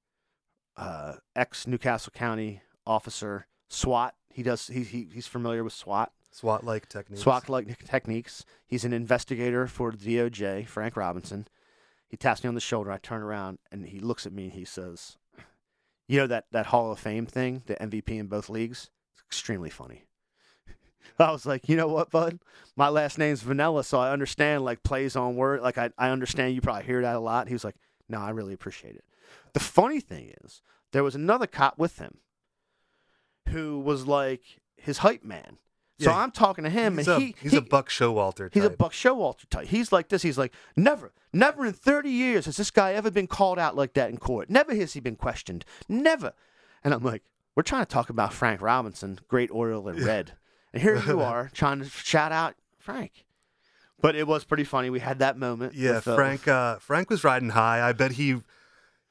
[0.81, 4.15] uh, ex New Castle County officer SWAT.
[4.33, 4.67] He does.
[4.69, 6.13] He, he he's familiar with SWAT.
[6.33, 7.23] SWAT like techniques.
[7.23, 8.45] SWAT like techniques.
[8.67, 11.47] He's an investigator for the DOJ, Frank Robinson.
[12.09, 12.91] He taps me on the shoulder.
[12.91, 15.17] I turn around and he looks at me and he says,
[16.09, 18.91] You know that, that Hall of Fame thing, the MVP in both leagues?
[19.13, 20.05] It's extremely funny.
[21.19, 22.41] I was like, you know what, bud?
[22.77, 25.61] My last name's Vanilla, so I understand like plays on word.
[25.61, 27.49] Like I, I understand you probably hear that a lot.
[27.49, 27.77] He was like,
[28.09, 29.05] No, I really appreciate it.
[29.53, 32.19] The funny thing is, there was another cop with him
[33.49, 34.43] who was like
[34.77, 35.59] his hype man.
[35.99, 38.55] So Yeah, I'm talking to him, and a, he he's he, a Buck Showalter type.
[38.55, 39.67] He's a Buck Showalter type.
[39.67, 40.23] He's like this.
[40.23, 43.93] He's like, never, never in 30 years has this guy ever been called out like
[43.95, 44.49] that in court.
[44.49, 45.65] Never has he been questioned.
[45.89, 46.33] Never.
[46.83, 47.23] And I'm like,
[47.55, 50.33] we're trying to talk about Frank Robinson, great oil and red.
[50.73, 53.27] And here you are trying to shout out Frank.
[54.01, 54.89] But it was pretty funny.
[54.89, 55.75] We had that moment.
[55.75, 56.49] Yeah, with, uh, Frank.
[56.49, 57.87] Uh, Frank was riding high.
[57.87, 58.37] I bet he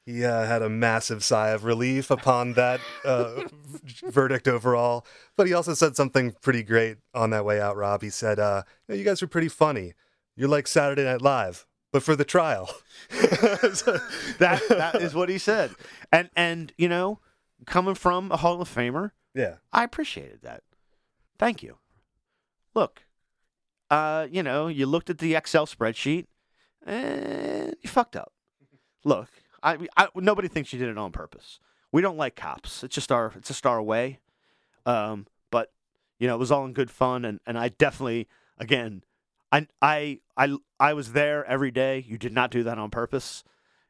[0.06, 3.44] he uh, had a massive sigh of relief upon that uh,
[4.04, 5.06] verdict overall.
[5.36, 7.76] But he also said something pretty great on that way out.
[7.76, 9.94] Rob, he said, uh, "You "You guys are pretty funny.
[10.36, 12.70] You're like Saturday Night Live, but for the trial."
[13.10, 15.72] that that is what he said.
[16.12, 17.20] And and you know,
[17.66, 20.62] coming from a Hall of Famer, yeah, I appreciated that.
[21.38, 21.78] Thank you.
[22.74, 23.02] Look,
[23.90, 26.26] uh, you know, you looked at the Excel spreadsheet
[26.86, 28.32] and you fucked up.
[29.04, 29.28] Look,
[29.62, 31.58] I, I nobody thinks you did it on purpose.
[31.92, 32.82] We don't like cops.
[32.84, 34.18] It's just our it's just our way.
[34.86, 35.72] Um, but
[36.18, 39.02] you know, it was all in good fun and, and I definitely again
[39.52, 42.04] I I I I was there every day.
[42.06, 43.44] You did not do that on purpose.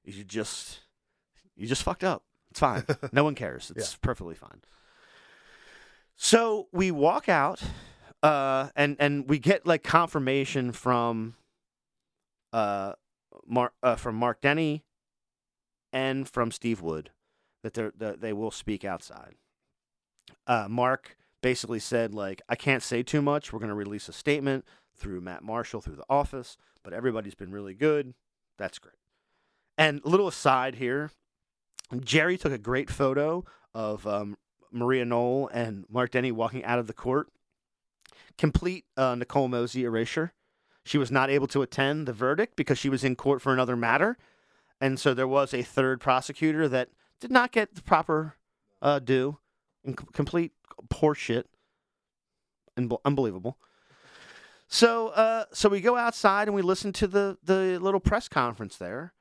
[0.04, 0.80] You just
[1.56, 2.24] you just fucked up.
[2.50, 2.84] It's fine.
[3.12, 3.72] no one cares.
[3.76, 4.62] It's perfectly fine.
[6.16, 7.62] So we walk out,
[8.22, 11.34] uh, and and we get like confirmation from,
[12.52, 12.92] uh,
[13.46, 14.82] Mark uh, from Mark Denney,
[15.92, 17.10] and from Steve Wood,
[17.62, 19.34] that they that they will speak outside.
[20.46, 23.52] Uh, Mark basically said like I can't say too much.
[23.52, 24.64] We're going to release a statement
[24.96, 28.14] through Matt Marshall through the office, but everybody's been really good.
[28.58, 28.94] That's great.
[29.78, 31.10] And a little aside here,
[31.98, 34.36] Jerry took a great photo of um,
[34.70, 37.28] Maria Knoll and Mark Denney walking out of the court.
[38.36, 40.32] Complete uh, Nicole Mosey erasure.
[40.84, 43.76] She was not able to attend the verdict because she was in court for another
[43.76, 44.16] matter.
[44.80, 46.88] And so there was a third prosecutor that
[47.20, 48.36] did not get the proper
[48.80, 49.38] uh, due.
[49.84, 50.52] In complete
[50.88, 51.48] poor shit.
[52.78, 53.58] Unbe- unbelievable.
[54.68, 58.76] So, uh, so we go outside and we listen to the the little press conference
[58.76, 59.12] there.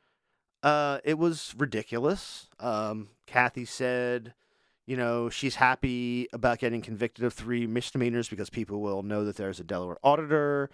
[0.61, 2.47] Uh, it was ridiculous.
[2.59, 4.33] Um, Kathy said,
[4.85, 9.37] you know, she's happy about getting convicted of three misdemeanors because people will know that
[9.37, 10.69] there's a Delaware auditor.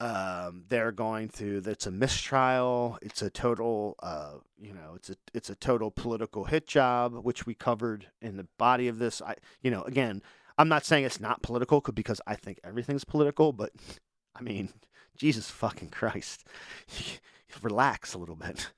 [0.00, 2.98] Um, they're going through that's a mistrial.
[3.02, 7.46] It's a total, uh, you know, it's a it's a total political hit job, which
[7.46, 9.20] we covered in the body of this.
[9.20, 10.22] I, you know, again,
[10.56, 13.72] I'm not saying it's not political 'cause- because I think everything's political, but
[14.36, 14.68] I mean,
[15.16, 16.44] Jesus fucking Christ,
[17.62, 18.70] relax a little bit.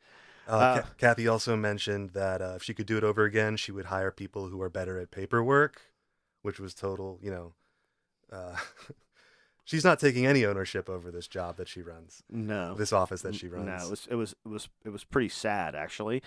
[0.48, 3.72] Uh, Uh, Kathy also mentioned that uh, if she could do it over again, she
[3.72, 5.82] would hire people who are better at paperwork,
[6.40, 7.52] which was total, you know.
[9.64, 13.34] She's not taking any ownership over this job that she runs, No, this office that
[13.34, 13.66] she runs.
[13.66, 16.22] No, it was it was it was it was pretty sad actually.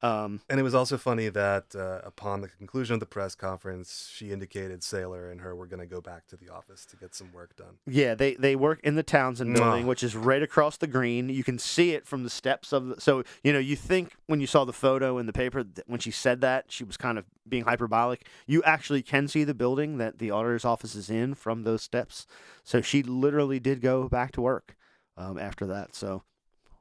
[0.00, 4.08] Um, And it was also funny that uh, upon the conclusion of the press conference,
[4.14, 7.16] she indicated Saylor and her were going to go back to the office to get
[7.16, 7.78] some work done.
[7.86, 11.28] yeah, they they work in the Townsend building, which is right across the green.
[11.28, 13.00] You can see it from the steps of the.
[13.00, 15.98] So you know, you think when you saw the photo in the paper that when
[15.98, 18.26] she said that she was kind of being hyperbolic.
[18.46, 22.26] You actually can see the building that the auditor's office is in from those steps.
[22.62, 24.76] So she literally did go back to work
[25.16, 25.94] um, after that.
[25.94, 26.22] So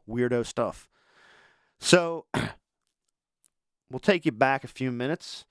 [0.07, 0.87] weirdo stuff.
[1.79, 2.25] So
[3.89, 5.45] we'll take you back a few minutes.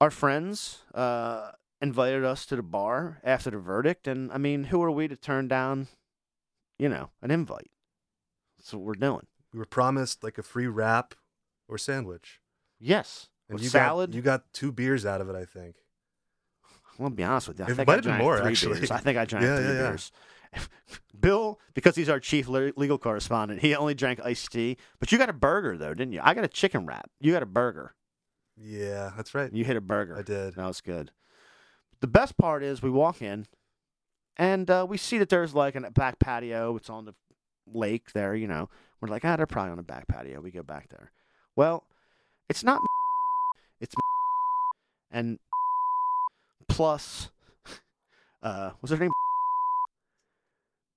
[0.00, 4.82] Our friends uh, invited us to the bar after the verdict, and I mean, who
[4.82, 5.88] are we to turn down,
[6.78, 7.70] you know, an invite?
[8.58, 9.26] That's what we're doing.
[9.52, 11.14] We were promised like a free wrap
[11.66, 12.40] or sandwich.
[12.78, 14.10] Yes, And you salad.
[14.10, 15.76] Got, you got two beers out of it, I think.
[16.98, 17.64] I'm gonna be honest with you.
[17.64, 18.78] I It think might I have been drank more, three actually.
[18.80, 18.90] beers.
[18.90, 19.88] I think I drank Yeah, three yeah, yeah.
[19.90, 20.12] beers.
[21.20, 24.76] Bill, because he's our chief legal correspondent, he only drank iced tea.
[24.98, 26.20] But you got a burger though, didn't you?
[26.22, 27.10] I got a chicken wrap.
[27.20, 27.94] You got a burger.
[28.56, 29.52] Yeah, that's right.
[29.52, 30.16] You hit a burger.
[30.16, 30.54] I did.
[30.54, 31.10] That was good.
[32.00, 33.46] The best part is we walk in,
[34.36, 36.76] and uh, we see that there's like a back patio.
[36.76, 37.14] It's on the
[37.66, 38.68] lake there, you know.
[39.00, 40.40] We're like, ah, they're probably on the back patio.
[40.40, 41.12] We go back there.
[41.54, 41.84] Well,
[42.48, 42.80] it's not.
[43.78, 43.94] It's
[45.10, 45.38] and
[46.66, 47.28] plus,
[48.42, 49.10] uh, was her name?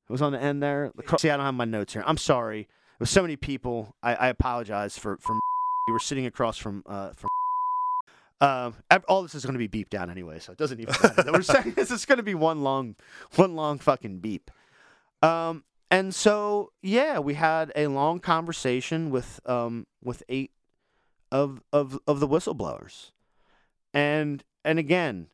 [0.09, 0.91] It was on the end there.
[1.19, 2.03] See, I don't have my notes here.
[2.05, 2.63] I'm sorry.
[2.63, 3.95] There was so many people.
[4.01, 5.39] I, I apologize for for.
[5.87, 7.29] You were sitting across from uh, from
[8.41, 8.75] um,
[9.07, 11.31] all this is going to be beeped down anyway, so it doesn't even matter.
[11.31, 12.95] We're saying this is going to be one long,
[13.37, 14.51] one long fucking beep.
[15.23, 20.51] Um, and so yeah, we had a long conversation with um with eight
[21.31, 23.09] of of of the whistleblowers,
[23.91, 25.29] and and again,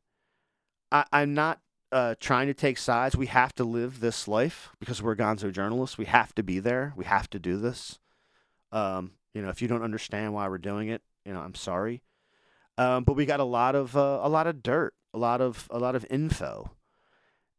[0.90, 1.60] I, I'm not
[1.96, 3.16] uh, trying to take sides.
[3.16, 5.98] We have to live this life because we're Gonzo journalists.
[5.98, 6.92] We have to be there.
[6.98, 8.00] We have to do this.
[8.74, 12.04] Um, you know, if you don't understand why we're doing it, you know, I'm sorry.
[12.78, 15.70] Um, but we got a lot of uh, a lot of dirt, a lot of
[15.72, 16.70] a lot of info,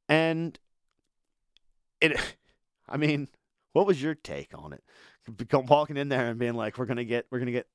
[0.07, 0.59] and
[2.03, 2.21] it.
[2.89, 3.29] I mean,
[3.73, 4.85] what was your take on it?
[5.51, 7.67] Walking in there and being like, "We're gonna get, we're gonna get,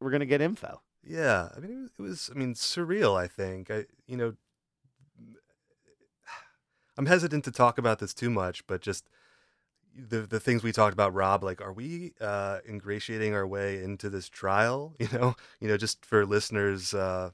[0.00, 3.16] we're gonna get info." Yeah, I mean, it was I mean, surreal.
[3.16, 4.34] I think I, you know,
[6.96, 9.08] I'm hesitant to talk about this too much, but just
[9.96, 11.44] the the things we talked about, Rob.
[11.44, 14.94] Like, are we uh, ingratiating our way into this trial?
[15.00, 17.30] You know, you know, just for listeners, uh,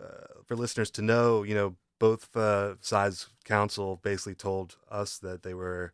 [0.00, 5.42] uh, for listeners to know, you know, both uh, sides counsel basically told us that
[5.44, 5.92] they were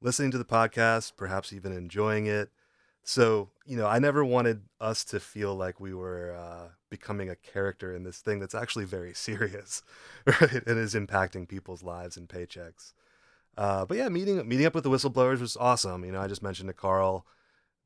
[0.00, 2.50] listening to the podcast, perhaps even enjoying it.
[3.06, 7.36] So, you know, I never wanted us to feel like we were uh, becoming a
[7.36, 9.82] character in this thing that's actually very serious,
[10.26, 10.66] right?
[10.66, 12.94] And is impacting people's lives and paychecks.
[13.56, 16.04] Uh, but yeah, meeting meeting up with the whistleblowers was awesome.
[16.04, 17.26] You know, I just mentioned to Carl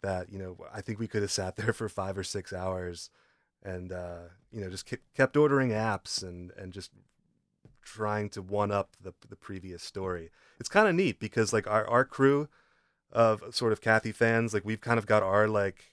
[0.03, 3.11] that you know I think we could have sat there for five or six hours,
[3.63, 4.21] and uh,
[4.53, 6.91] you know just ke- kept ordering apps and and just
[7.83, 10.31] trying to one up the the previous story.
[10.61, 12.49] It's kind of neat because like our our crew
[13.13, 15.93] of sort of Kathy fans, like we've kind of got our like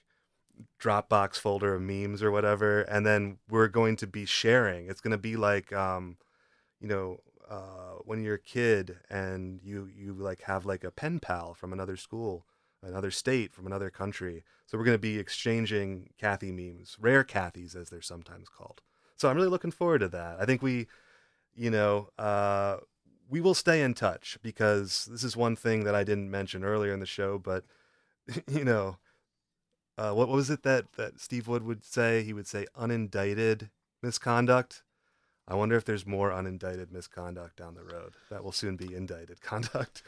[0.80, 4.88] Dropbox folder of memes or whatever, and then we're going to be sharing.
[4.88, 6.16] It's going to be like, um,
[6.80, 11.20] you know, uh, when you're a kid and you you like have like a pen
[11.20, 12.46] pal from another school,
[12.82, 14.44] another state, from another country.
[14.66, 18.82] So we're going to be exchanging Kathy memes, rare Kathys as they're sometimes called.
[19.16, 20.38] So I'm really looking forward to that.
[20.40, 20.88] I think we,
[21.54, 22.78] you know, uh,
[23.28, 26.92] we will stay in touch because this is one thing that I didn't mention earlier
[26.92, 27.64] in the show, but
[28.48, 28.98] you know,
[29.98, 32.22] uh, what, was it that, that Steve Wood would say?
[32.22, 33.70] He would say unindicted
[34.02, 34.82] misconduct.
[35.48, 39.40] I wonder if there's more unindicted misconduct down the road that will soon be indicted
[39.40, 40.02] conduct.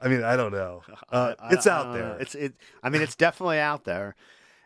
[0.00, 0.82] I mean, I don't know.
[1.12, 1.92] Uh, it's out know.
[1.92, 2.18] there.
[2.20, 2.54] It's it.
[2.82, 4.14] I mean, it's definitely out there,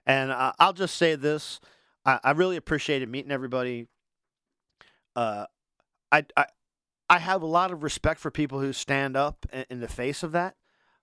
[0.06, 1.58] and uh, I'll just say this:
[2.04, 3.88] I, I really appreciated meeting everybody.
[5.16, 5.46] Uh,
[6.12, 6.46] I I
[7.08, 10.32] I have a lot of respect for people who stand up in, the face of
[10.32, 10.56] that.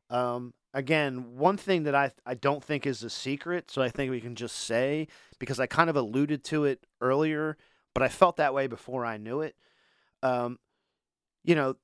[0.10, 4.12] Um, again, one thing that I I don't think is a secret, so I think
[4.12, 5.08] we can just say
[5.40, 7.58] because I kind of alluded to it earlier,
[7.94, 9.56] but I felt that way before I knew it.
[10.22, 10.60] Um,
[11.44, 11.76] you know,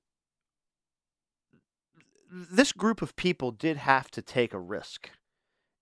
[2.29, 5.09] this group of people did have to take a risk.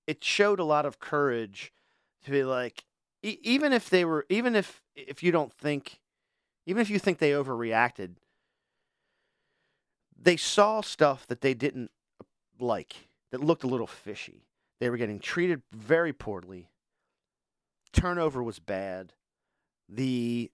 [0.05, 1.73] It showed a lot of courage
[2.23, 2.85] to be like,
[3.23, 5.99] e- even if they were, even if if you don't think,
[6.65, 8.15] even if you think they overreacted,
[10.19, 11.91] they saw stuff that they didn't
[12.59, 14.47] like that looked a little fishy.
[14.79, 16.69] They were getting treated very poorly.
[17.93, 19.13] Turnover was bad.
[19.89, 20.51] The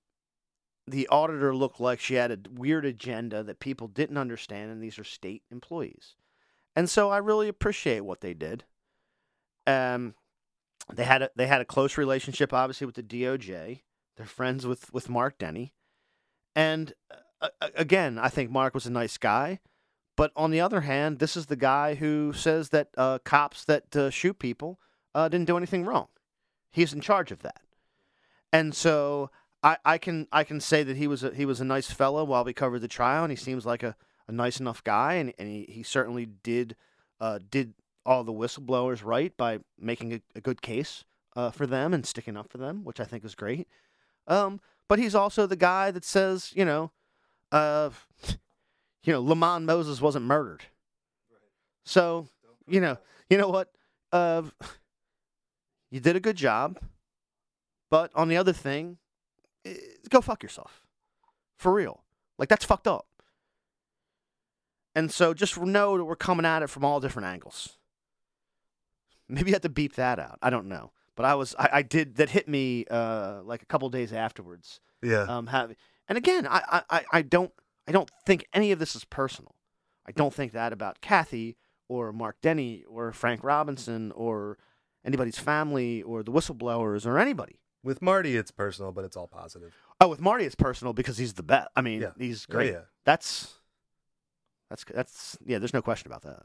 [0.86, 5.00] the auditor looked like she had a weird agenda that people didn't understand, and these
[5.00, 6.16] are state employees.
[6.76, 8.66] And so I really appreciate what they did.
[9.66, 10.16] Um,
[10.94, 13.82] they had a, they had a close relationship, obviously, with the DOJ.
[14.18, 15.72] They're friends with with Mark Denney,
[16.56, 17.16] and uh,
[17.76, 19.60] again, I think Mark was a nice guy.
[20.16, 23.96] But on the other hand, this is the guy who says that uh, cops that
[23.96, 24.80] uh, shoot people
[25.16, 26.08] uh, didn't do anything wrong.
[26.72, 27.62] He's in charge of that,
[28.52, 29.32] and so
[29.64, 32.24] I, I can I can say that he was a, he was a nice fellow
[32.24, 33.96] while we covered the trial, and he seems like a,
[34.28, 36.76] a nice enough guy, and, and he, he certainly did
[37.20, 37.74] uh, did
[38.06, 42.38] all the whistleblowers right by making a, a good case uh, for them and sticking
[42.38, 43.68] up for them, which I think is great.
[44.28, 46.92] Um, but he's also the guy that says, you know,
[47.54, 47.92] uh,
[49.04, 50.64] you know, Lymond Moses wasn't murdered.
[51.86, 52.28] So,
[52.68, 52.98] you know,
[53.30, 53.72] you know what?
[54.12, 54.44] Uh,
[55.92, 56.80] you did a good job,
[57.90, 58.98] but on the other thing,
[60.10, 60.84] go fuck yourself.
[61.58, 62.04] For real.
[62.38, 63.08] Like that's fucked up.
[64.96, 67.78] And so just know that we're coming at it from all different angles.
[69.30, 70.40] Maybe you have to beep that out.
[70.42, 70.92] I don't know.
[71.16, 74.80] But I was I, I did that hit me uh, like a couple days afterwards.
[75.02, 75.24] Yeah.
[75.24, 75.76] Um, have
[76.08, 77.52] and again, I, I, I- don't
[77.88, 79.56] I don't think any of this is personal.
[80.06, 81.58] I don't think that about Kathy
[81.90, 84.58] or Mark Denney or Frank Robinson or
[85.06, 87.60] anybody's family or the whistleblowers or anybody.
[87.84, 89.74] With Marty, it's personal, but it's all positive.
[90.00, 91.68] Oh, with Marty, it's personal because he's the best.
[91.76, 92.12] I mean, Yeah.
[92.18, 92.72] he's Oh, great.
[92.72, 92.82] yeah.
[93.06, 93.56] That's
[94.70, 95.60] that's that's yeah.
[95.60, 96.44] There's no question about that.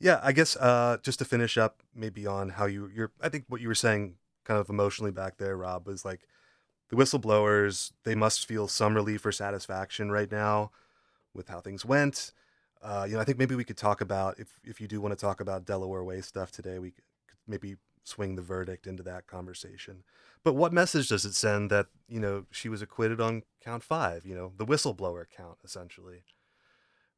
[0.00, 3.12] Yeah, I guess uh, just to finish up, maybe on how you you're.
[3.20, 6.26] I think what you were saying, kind of emotionally back there, Rob, was like
[6.92, 7.92] the whistleblowers.
[8.04, 10.70] They must feel some relief or satisfaction right now
[11.34, 12.32] with how things went.
[12.82, 15.18] Uh, you know, I think maybe we could talk about if if you do want
[15.18, 17.04] to talk about Delaware Way stuff today, we could
[17.48, 20.02] maybe swing the verdict into that conversation.
[20.44, 24.26] But what message does it send that you know she was acquitted on count five?
[24.26, 26.24] You know, the whistleblower count, essentially.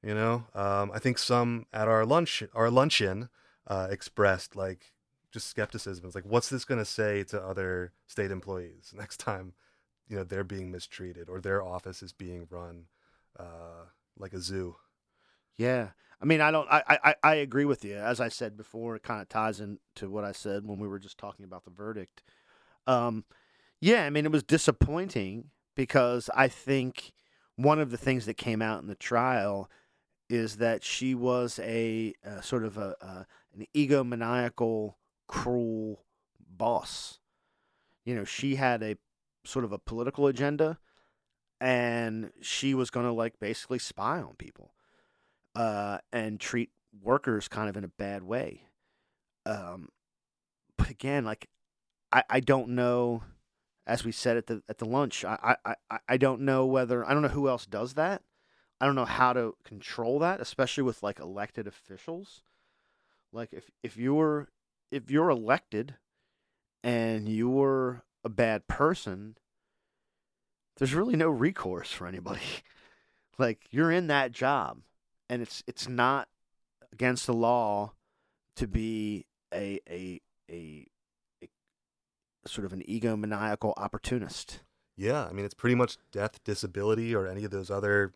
[0.03, 3.29] You know, um, I think some at our lunch our luncheon
[3.67, 4.93] uh, expressed like
[5.33, 6.07] just skepticism.
[6.07, 9.55] It's like, what's this going to say to other state employees next time?
[10.09, 12.87] You know, they're being mistreated or their office is being run
[13.39, 13.87] uh,
[14.19, 14.77] like a zoo.
[15.57, 15.91] Yeah.
[16.21, 16.69] I mean, I don't.
[16.71, 17.97] I, I, I agree with you.
[17.97, 20.99] As I said before, it kind of ties into what I said when we were
[20.99, 22.23] just talking about the verdict.
[22.87, 23.25] Um,
[23.81, 24.05] yeah.
[24.05, 27.13] I mean, it was disappointing because I think
[27.57, 29.71] one of the things that came out in the trial
[30.31, 34.95] is that she was a, uh sort of a, a an egomaniacal,
[35.29, 36.05] cruel
[36.39, 37.19] boss.
[38.05, 38.97] You know, she had a
[39.45, 40.79] sort of a political agenda,
[41.61, 44.75] and she was going to like basically spy on people
[45.55, 46.71] uh, and treat
[47.03, 48.63] workers kind of in a bad way.
[49.47, 49.89] Um,
[50.77, 51.49] but again, like
[52.13, 53.23] I, I don't know.
[53.87, 57.13] As we said at the at the lunch, I, I, I, don't know whether I
[57.13, 58.23] don't know who else does that.
[58.81, 62.41] I don't know how to control that, especially with like elected officials.
[63.31, 64.49] Like if if you're
[64.91, 65.97] if you're elected
[66.83, 69.37] and you're a bad person,
[70.77, 72.41] there's really no recourse for anybody.
[73.39, 74.79] like you're in that job
[75.29, 76.29] and it's it's not
[76.93, 77.93] against the law
[78.57, 80.21] to be a a
[80.51, 80.87] a,
[81.43, 81.49] a
[82.47, 84.61] sort of an egomaniacal opportunist.
[84.97, 88.13] Yeah, I mean, it's pretty much death, disability, or any of those other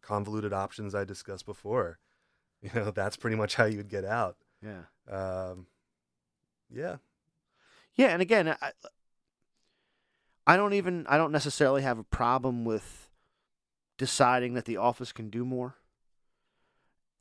[0.00, 1.98] convoluted options I discussed before.
[2.62, 4.36] You know, that's pretty much how you'd get out.
[4.64, 4.82] Yeah.
[5.10, 5.66] Um,
[6.70, 6.98] yeah,
[7.96, 8.70] Yeah, and again, I
[10.46, 13.10] I don't even I don't necessarily have a problem with
[13.96, 15.76] deciding that the office can do more.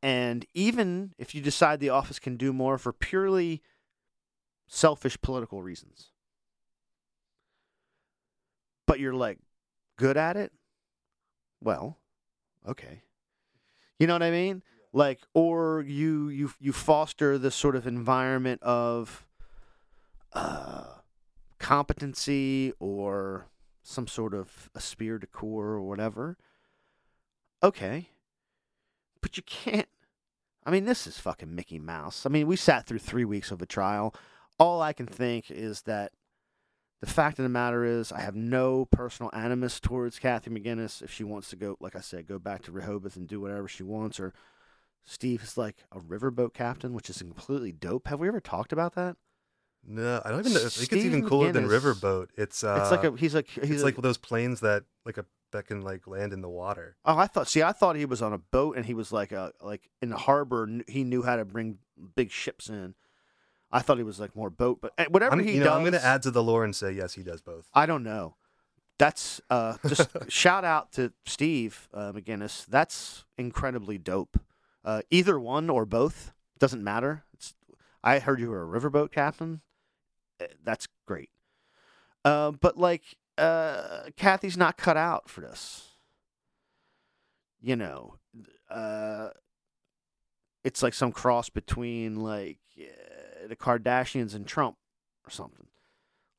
[0.02, 3.62] And even if you decide the office can do more for purely
[4.68, 6.08] selfish political reasons.
[8.88, 9.38] But you're like
[9.98, 10.52] good at it?
[11.62, 11.98] Well,
[12.68, 13.04] okay.
[14.00, 14.64] You know what I mean?
[14.92, 19.28] Like or you you you foster this sort of environment of
[20.34, 20.86] uh,
[21.62, 23.46] competency or
[23.84, 26.38] some sort of esprit de corps or whatever,
[27.62, 28.10] okay.
[29.22, 29.88] But you can't.
[30.66, 32.26] I mean, this is fucking Mickey Mouse.
[32.26, 34.14] I mean, we sat through three weeks of a trial.
[34.60, 36.12] All I can think is that
[37.00, 41.02] the fact of the matter is, I have no personal animus towards Kathy McGuiness.
[41.02, 43.68] If she wants to go, like I said, go back to Rehoboth and do whatever
[43.68, 44.34] she wants, or
[45.04, 48.08] Steve is like a riverboat captain, which is completely dope.
[48.08, 49.16] Have we ever talked about that?
[49.88, 50.60] No, I don't even know.
[50.60, 52.28] I think Steve it's even cooler than Riverboat.
[52.38, 55.18] It's uh, it's like a he's like he's it's a- like those planes that like
[55.18, 56.96] a that can like land in the water.
[57.04, 57.48] Oh, I thought.
[57.48, 60.10] See, I thought he was on a boat and he was like a like in
[60.10, 60.70] the harbor.
[60.88, 61.80] He knew how to bring
[62.16, 62.96] big ships in.
[63.72, 65.76] I thought he was like more boat, but eh, whatever I'm, he you know, does,
[65.76, 67.70] I'm going to add to the lore and say yes, he does both.
[67.74, 68.36] I don't know.
[69.00, 72.66] That's uh, just shout out to Steve uh, McGuiness.
[72.66, 74.40] That's incredibly dope.
[74.84, 77.24] Uh, either one or both doesn't matter.
[77.34, 77.54] It's,
[78.04, 79.62] I heard you were a riverboat captain.
[80.42, 81.30] Eh, That's great.
[82.24, 83.04] Uh, but like,
[83.38, 85.88] uh, Kathy's not cut out for this.
[87.62, 88.16] You know,
[88.70, 89.30] uh,
[90.64, 94.78] it's like some cross between like uh, the Kardashians and Trump
[95.26, 95.68] or something.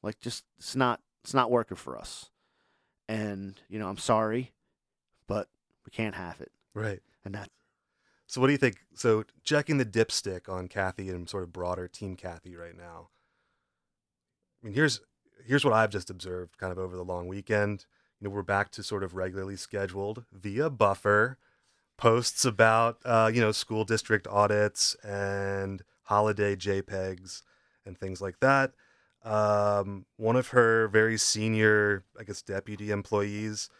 [0.02, 2.30] Like, just it's not it's not working for us.
[3.08, 4.52] And you know, I'm sorry,
[5.26, 5.48] but
[5.84, 6.50] we can't have it.
[6.74, 7.00] Right.
[7.24, 7.50] And that's
[8.26, 8.78] So what do you think?
[8.94, 13.08] So checking the dipstick on Kathy and sort of broader Team Kathy right now.
[14.62, 15.00] I mean, here's
[15.44, 17.86] here's what I've just observed kind of over the long weekend.
[18.20, 21.38] You know, we're back to sort of regularly scheduled via buffer
[21.96, 27.42] posts about uh, you know school district audits and holiday JPEGs
[27.84, 28.72] and things like that.
[29.24, 33.70] Um, one of her very senior, I guess, deputy employees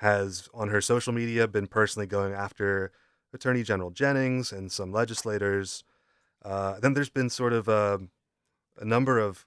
[0.00, 2.92] has on her social media been personally going after
[3.32, 5.84] Attorney General Jennings and some legislators.
[6.44, 8.00] Uh, then there's been sort of a,
[8.78, 9.44] a number of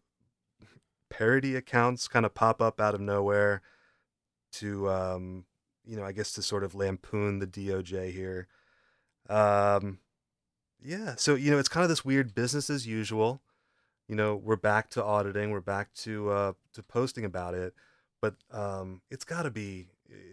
[1.11, 3.61] parody accounts kind of pop up out of nowhere
[4.53, 5.45] to, um,
[5.85, 8.47] you know, I guess to sort of lampoon the DOJ here.
[9.29, 9.99] Um,
[10.81, 13.41] yeah, so you know, it's kind of this weird business as usual.
[14.07, 17.75] You know, we're back to auditing, we're back to uh, to posting about it,
[18.21, 19.87] but um, it's got to be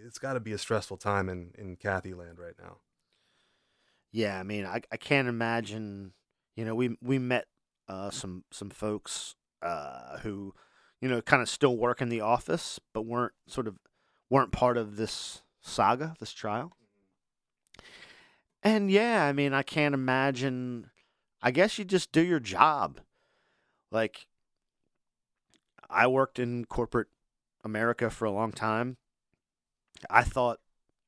[0.07, 2.79] it's got to be a stressful time in in Kathy land right now.
[4.11, 6.12] Yeah, I mean, I, I can't imagine.
[6.57, 7.47] You know, we we met
[7.89, 10.55] uh, some some folks uh, who,
[11.01, 13.76] you know, kind of still work in the office, but weren't sort of
[14.30, 16.72] weren't part of this saga, this trial.
[18.62, 20.90] And yeah, I mean, I can't imagine.
[21.40, 23.01] I guess you just do your job.
[23.92, 24.26] Like,
[25.88, 27.09] I worked in corporate
[27.64, 28.96] America for a long time.
[30.11, 30.59] I thought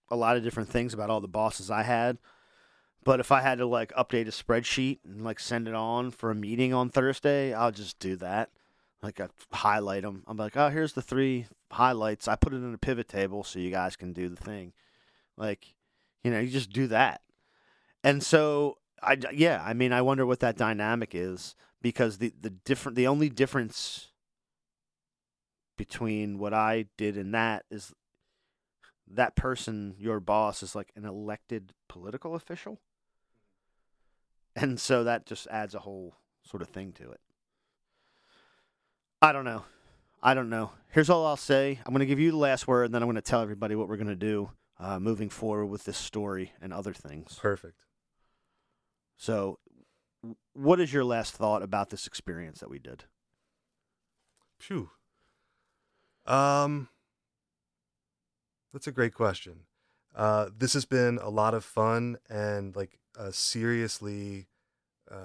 [0.08, 2.18] a lot of different things about all the bosses I had.
[3.04, 6.30] But if I had to like update a spreadsheet and like send it on for
[6.30, 8.50] a meeting on Thursday, I'll just do that.
[9.02, 10.24] Like I highlight them.
[10.26, 12.28] I'm like, oh, here's the three highlights.
[12.28, 14.72] I put it in a pivot table so you guys can do the thing.
[15.36, 15.74] Like,
[16.22, 17.22] you know, you just do that.
[18.04, 22.50] And so I yeah, I mean, I wonder what that dynamic is because the the
[22.50, 24.08] different the only difference
[25.78, 27.94] between what I did and that is
[29.08, 32.80] that person, your boss, is like an elected political official.
[34.54, 37.20] And so that just adds a whole sort of thing to it.
[39.22, 39.64] I don't know.
[40.22, 40.70] I don't know.
[40.90, 41.78] Here's all I'll say.
[41.84, 43.74] I'm going to give you the last word, and then I'm going to tell everybody
[43.74, 47.38] what we're going to do uh, moving forward with this story and other things.
[47.40, 47.84] Perfect.
[49.16, 49.58] So,
[50.54, 53.04] what is your last thought about this experience that we did?
[54.58, 54.90] Phew.
[56.26, 56.88] Um,
[58.72, 59.60] that's a great question.
[60.14, 64.48] Uh, this has been a lot of fun and like a seriously,
[65.10, 65.16] y-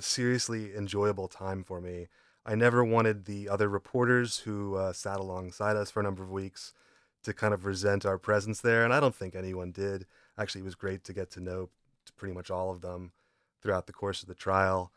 [0.00, 2.08] seriously enjoyable time for me.
[2.44, 6.30] I never wanted the other reporters who uh, sat alongside us for a number of
[6.30, 6.72] weeks
[7.22, 10.06] to kind of resent our presence there, and I don't think anyone did.
[10.38, 11.68] Actually, it was great to get to know
[12.16, 13.12] pretty much all of them
[13.62, 14.90] throughout the course of the trial.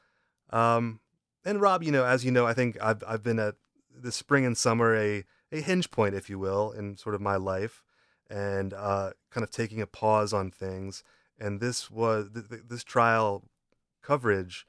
[0.51, 1.01] Um,
[1.45, 3.55] and Rob, you know, as you know, I think I've I've been at
[3.93, 7.35] the spring and summer a a hinge point, if you will, in sort of my
[7.35, 7.83] life,
[8.29, 11.03] and uh, kind of taking a pause on things.
[11.37, 13.43] And this was th- th- this trial
[14.01, 14.65] coverage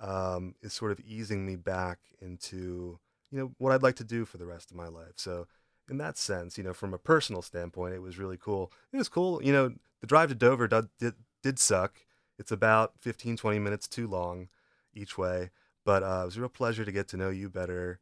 [0.00, 2.98] um, is sort of easing me back into
[3.30, 5.14] you know what I'd like to do for the rest of my life.
[5.16, 5.46] So
[5.88, 8.72] in that sense, you know, from a personal standpoint, it was really cool.
[8.92, 12.00] It was cool, you know, the drive to Dover did did, did suck.
[12.38, 14.48] It's about 15, 20 minutes too long
[14.92, 15.50] each way,
[15.84, 18.00] but uh, it was a real pleasure to get to know you better.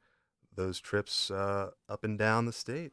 [0.54, 2.92] Those trips uh, up and down the state.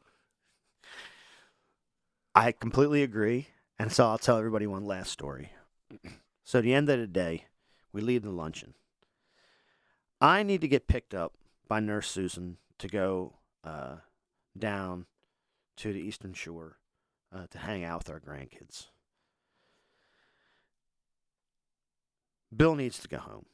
[2.34, 3.48] I completely agree.
[3.78, 5.50] And so I'll tell everybody one last story.
[6.44, 7.44] So at the end of the day,
[7.92, 8.74] we leave the luncheon.
[10.22, 11.34] I need to get picked up
[11.66, 13.32] by Nurse Susan to go
[13.64, 13.96] uh,
[14.56, 15.06] down
[15.78, 16.78] to the Eastern Shore
[17.34, 18.86] uh, to hang out with our grandkids.
[22.56, 23.46] Bill needs to go home.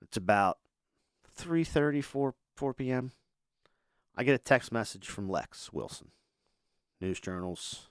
[0.00, 0.58] It's about
[1.38, 3.12] 3:30, 4, 4 p.m.
[4.16, 6.12] I get a text message from Lex Wilson,
[7.02, 7.90] News Journal's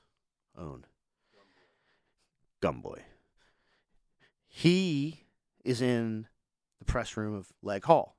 [0.57, 0.85] own
[2.59, 3.01] Gumboy.
[4.47, 5.25] He
[5.63, 6.27] is in
[6.83, 8.17] the press room of Leg Hall.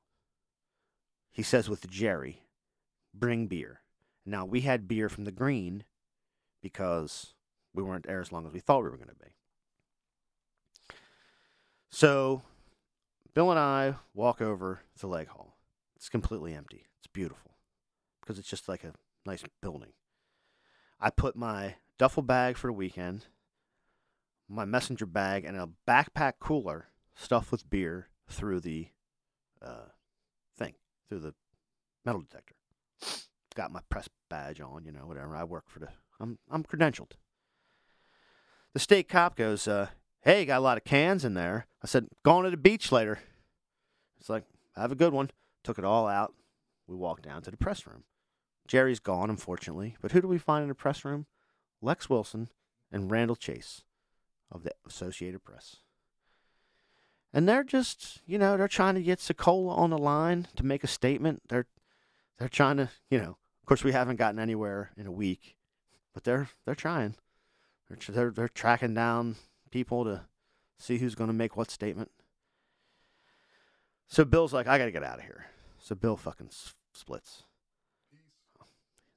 [1.30, 2.42] He says with Jerry,
[3.12, 3.80] bring beer.
[4.24, 5.84] Now, we had beer from the green
[6.62, 7.34] because
[7.74, 9.32] we weren't there as long as we thought we were going to be.
[11.90, 12.42] So,
[13.34, 15.58] Bill and I walk over to Leg Hall.
[15.96, 16.86] It's completely empty.
[16.98, 17.58] It's beautiful
[18.20, 18.94] because it's just like a
[19.26, 19.92] nice building.
[20.98, 23.26] I put my duffel bag for the weekend,
[24.48, 28.88] my messenger bag, and a backpack cooler stuffed with beer through the
[29.62, 29.88] uh,
[30.56, 30.74] thing,
[31.08, 31.34] through the
[32.04, 32.54] metal detector.
[33.54, 35.36] Got my press badge on, you know, whatever.
[35.36, 35.88] I work for the.
[36.20, 37.12] I'm I'm credentialed.
[38.72, 39.88] The state cop goes, uh,
[40.22, 43.20] "Hey, got a lot of cans in there." I said, "Going to the beach later."
[44.18, 44.44] It's like,
[44.74, 45.30] "Have a good one."
[45.62, 46.34] Took it all out.
[46.86, 48.04] We walked down to the press room.
[48.66, 49.96] Jerry's gone, unfortunately.
[50.00, 51.26] But who do we find in the press room?
[51.80, 52.48] Lex Wilson
[52.90, 53.82] and Randall Chase
[54.50, 55.76] of the Associated Press.
[57.34, 60.84] And they're just, you know, they're trying to get Sokola on the line to make
[60.84, 61.42] a statement.
[61.48, 61.66] They're
[62.38, 65.56] they're trying to, you know, of course we haven't gotten anywhere in a week,
[66.14, 67.16] but they're they're trying.
[67.88, 69.34] They're they're, they're tracking down
[69.72, 70.22] people to
[70.78, 72.12] see who's going to make what statement.
[74.06, 75.46] So Bill's like, I got to get out of here.
[75.80, 77.42] So Bill fucking s- splits.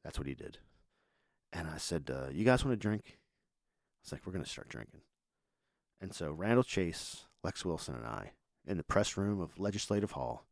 [0.04, 0.58] That's what he did.
[1.54, 3.20] And I said, uh, You guys want to drink?
[4.02, 5.02] It's like, We're going to start drinking.
[6.02, 8.32] And so Randall Chase, Lex Wilson, and I,
[8.66, 10.46] in the press room of Legislative Hall,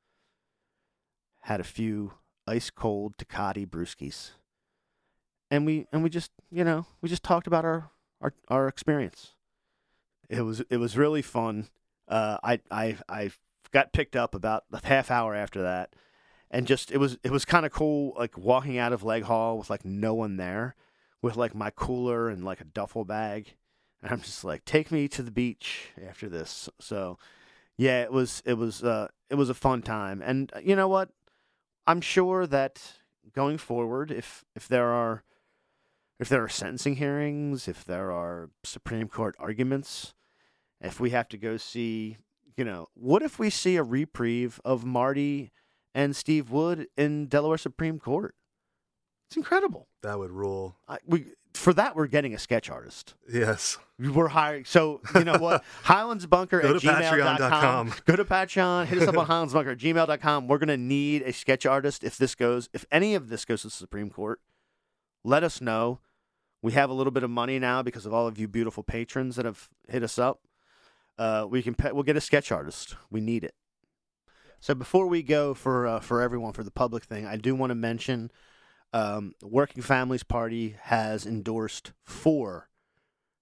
[1.42, 2.14] had a few
[2.48, 4.32] ice cold Tecate brewskis.
[5.52, 7.92] And we and we just you know we just talked about our
[8.22, 9.34] our, our experience.
[10.30, 11.68] It was it was really fun.
[12.08, 13.32] Uh, I I I
[13.72, 15.94] got picked up about a half hour after that,
[16.50, 19.58] and just it was it was kind of cool like walking out of Leg Hall
[19.58, 20.76] with like no one there,
[21.22, 23.56] with like my cooler and like a duffel bag,
[24.06, 26.70] and I'm just like take me to the beach after this.
[26.80, 27.18] So,
[27.76, 30.88] yeah, it was it was uh it was a fun time, and uh, you know
[30.88, 31.10] what,
[31.88, 32.80] I'm sure that
[33.34, 35.24] going forward, if if there are
[36.20, 40.14] if there are sentencing hearings, if there are Supreme Court arguments,
[40.80, 42.18] if we have to go see,
[42.56, 45.52] you know, what if we see a reprieve of Marty
[45.96, 48.36] and Steve Wood in Delaware Supreme Court?
[49.28, 49.88] It's incredible.
[50.04, 50.78] That would rule.
[50.88, 51.26] I, we
[51.58, 53.14] for that we're getting a sketch artist.
[53.32, 53.78] Yes.
[54.00, 54.66] We're hiring.
[54.66, 55.64] So you know what?
[55.84, 57.94] Highlandsbunker Go at gmail.com.
[58.06, 58.86] Go to Patreon.
[58.88, 60.48] Hit us up on highlandsbunker at gmail.com.
[60.48, 62.70] We're gonna need a sketch artist if this goes.
[62.74, 64.40] If any of this goes to the Supreme Court,
[65.24, 66.00] let us know.
[66.62, 69.36] We have a little bit of money now because of all of you beautiful patrons
[69.36, 70.42] that have hit us up.
[71.18, 72.96] Uh, we can pay, we'll get a sketch artist.
[73.10, 73.54] We need it.
[74.60, 77.70] So before we go for uh, for everyone for the public thing, I do want
[77.72, 78.32] to mention
[78.96, 82.70] um, the Working Families Party has endorsed four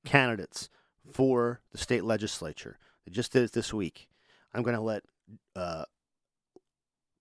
[0.04, 0.68] candidates
[1.12, 2.80] for the state legislature.
[3.06, 4.10] They just did it this week.
[4.52, 5.04] I'm going to let
[5.56, 5.86] uh,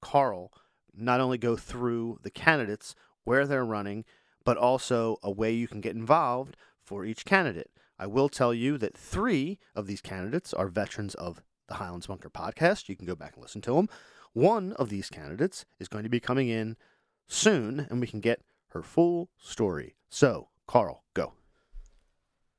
[0.01, 0.51] Carl
[0.95, 2.95] not only go through the candidates,
[3.25, 4.07] where they're running,
[4.47, 7.71] but also a way you can get involved for each candidate.
[7.99, 12.31] I will tell you that three of these candidates are veterans of the Highlands Bunker
[12.31, 12.89] podcast.
[12.89, 13.91] You can go back and listen to them.
[14.33, 16.79] One of these candidates is going to be coming in
[17.27, 19.97] soon, and we can get her full story.
[20.09, 21.35] So, Carl, go.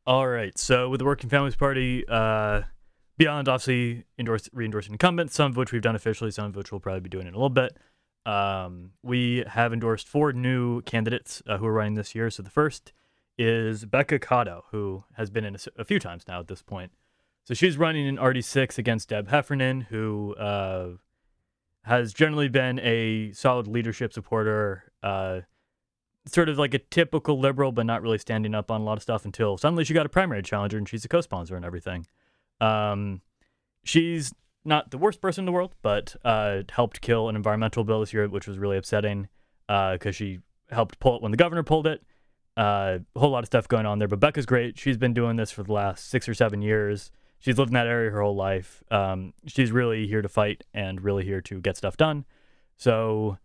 [0.05, 0.57] All right.
[0.57, 2.63] So with the Working Families Party, uh,
[3.17, 6.81] beyond obviously endorse, re-endorsing incumbents, some of which we've done officially, some of which we'll
[6.81, 7.77] probably be doing in a little bit.
[8.25, 12.29] Um, we have endorsed four new candidates uh, who are running this year.
[12.29, 12.93] So the first
[13.37, 16.91] is Becca Cotto, who has been in a few times now at this point.
[17.45, 20.91] So she's running in RD6 against Deb Heffernan, who uh,
[21.83, 25.41] has generally been a solid leadership supporter, uh,
[26.25, 29.03] sort of like a typical liberal, but not really standing up on a lot of
[29.03, 32.05] stuff until suddenly she got a primary challenger and she's a co-sponsor and everything.
[32.61, 33.21] Um,
[33.83, 34.33] she's
[34.63, 38.13] not the worst person in the world, but uh, helped kill an environmental bill this
[38.13, 39.27] year, which was really upsetting
[39.67, 40.39] because she
[40.71, 42.01] helped pull it when the governor pulled it.
[42.55, 44.07] Uh, a whole lot of stuff going on there.
[44.07, 44.77] But Becca's great.
[44.77, 47.11] She's been doing this for the last six or seven years.
[47.43, 48.83] She's lived in that area her whole life.
[48.89, 52.23] Um, she's really here to fight and really here to get stuff done.
[52.77, 53.37] So,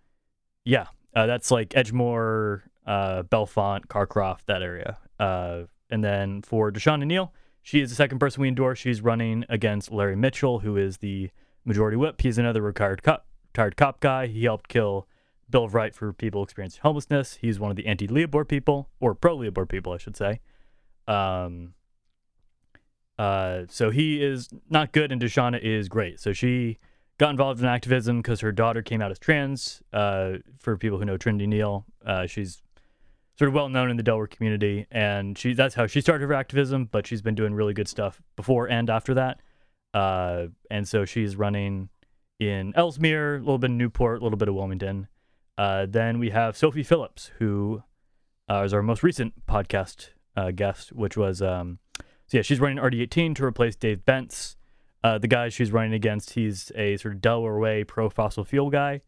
[0.65, 4.99] yeah, uh, that's like Edgemoor, uh, Bellefonte, Carrcroft, that area.
[5.19, 8.79] Uh, and then for DeShanna Neal, she is the second person we endorse.
[8.79, 11.31] She's running against Larry Mitchell, who is the
[11.65, 12.21] majority whip.
[12.21, 14.29] He's another retired cop, retired cop guy.
[14.29, 15.09] He helped kill
[15.51, 17.39] Bill of Right for people experiencing homelessness.
[17.41, 20.39] He's one of the anti-LEOBOR people, or pro-LEOBOR people, I should say.
[21.09, 21.75] Um,
[23.19, 26.21] uh, so he is not good, and DeShanna is great.
[26.21, 26.79] So she
[27.19, 29.83] got involved in activism because her daughter came out as trans.
[29.93, 32.63] Uh, for people who know Trinity Neal, uh, she's
[33.37, 36.35] sort of well known in the Delaware community, and she that's how she started her
[36.35, 36.85] activism.
[36.85, 39.41] But she's been doing really good stuff before and after that.
[39.93, 41.89] Uh, and so she's running
[42.39, 45.09] in Elsmere, a little bit of Newport, a little bit of Wilmington.
[45.57, 47.83] Uh, then we have Sophie Phillips, who
[48.49, 50.11] uh, is our most recent podcast
[50.55, 51.81] guest, which was um,
[52.29, 54.57] so yeah, she's running RD18 to replace Dave Bentz.
[55.03, 58.69] Uh, the guy she's running against, he's a sort of Delaware way pro fossil fuel
[58.69, 59.01] guy,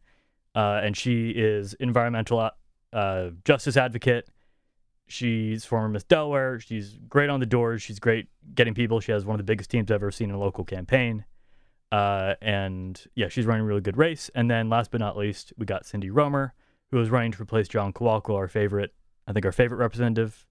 [0.54, 2.50] uh, and she is environmental
[2.92, 4.28] uh, justice advocate.
[5.06, 6.60] She's former Miss Delaware.
[6.60, 7.82] She's great on the doors.
[7.82, 9.00] She's great getting people.
[9.00, 11.24] She has one of the biggest teams I've ever seen in a local campaign.
[11.90, 14.30] Uh, and yeah, she's running a really good race.
[14.34, 16.54] And then last but not least, we got Cindy Romer,
[16.92, 18.94] who is running to replace John Kowalko, our favorite,
[19.26, 20.46] I think our favorite representative.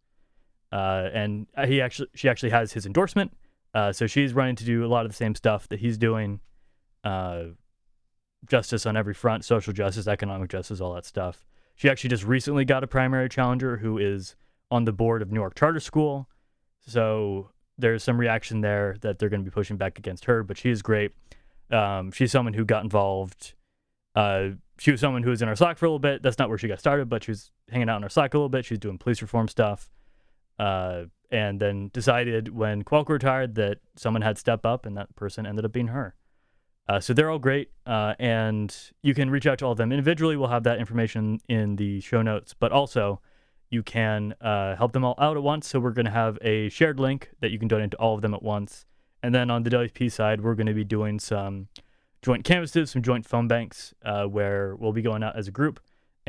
[0.72, 3.36] Uh, and he actually, she actually has his endorsement.
[3.74, 6.40] Uh, so she's running to do a lot of the same stuff that he's doing.
[7.04, 7.44] Uh,
[8.48, 11.46] justice on every front, social justice, economic justice, all that stuff.
[11.76, 14.36] She actually just recently got a primary challenger who is
[14.72, 16.28] on the board of Newark Charter School.
[16.80, 20.58] So there's some reaction there that they're going to be pushing back against her, but
[20.58, 21.12] she is great.
[21.72, 23.54] Um, she's someone who got involved.
[24.16, 26.22] Uh, she was someone who was in our Slack for a little bit.
[26.22, 28.38] That's not where she got started, but she was hanging out in our Slack a
[28.38, 28.66] little bit.
[28.66, 29.90] She was doing police reform stuff.
[30.60, 35.46] Uh, and then decided when Kowalko retired that someone had step up, and that person
[35.46, 36.16] ended up being her.
[36.88, 39.92] Uh, so they're all great, uh, and you can reach out to all of them
[39.92, 40.36] individually.
[40.36, 43.22] We'll have that information in the show notes, but also
[43.70, 45.68] you can uh, help them all out at once.
[45.68, 48.22] So we're going to have a shared link that you can donate to all of
[48.22, 48.88] them at once.
[49.22, 51.68] And then on the WP side, we're going to be doing some
[52.24, 55.80] joint canvases, some joint phone banks, uh, where we'll be going out as a group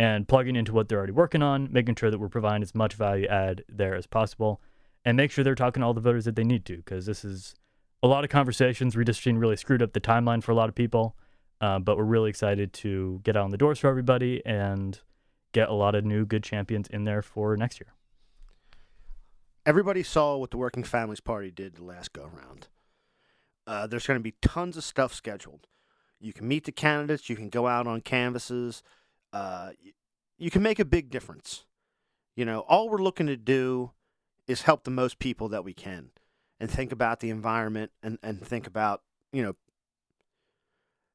[0.01, 2.95] and plugging into what they're already working on, making sure that we're providing as much
[2.95, 4.59] value add there as possible,
[5.05, 7.23] and make sure they're talking to all the voters that they need to, because this
[7.23, 7.55] is
[8.03, 8.95] a lot of conversations.
[8.95, 11.17] Redistricting really screwed up the timeline for a lot of people,
[11.61, 15.01] uh, but we're really excited to get out on the doors for everybody and
[15.53, 17.93] get a lot of new good champions in there for next year.
[19.67, 22.69] Everybody saw what the Working Families Party did the last go round.
[23.67, 25.67] Uh, there's going to be tons of stuff scheduled.
[26.19, 27.29] You can meet the candidates.
[27.29, 28.83] You can go out on canvases.
[29.33, 29.71] Uh,
[30.39, 31.65] you can make a big difference.
[32.37, 33.93] You know, all we're looking to do
[34.47, 36.11] is help the most people that we can,
[36.59, 39.03] and think about the environment, and and think about
[39.33, 39.55] you know,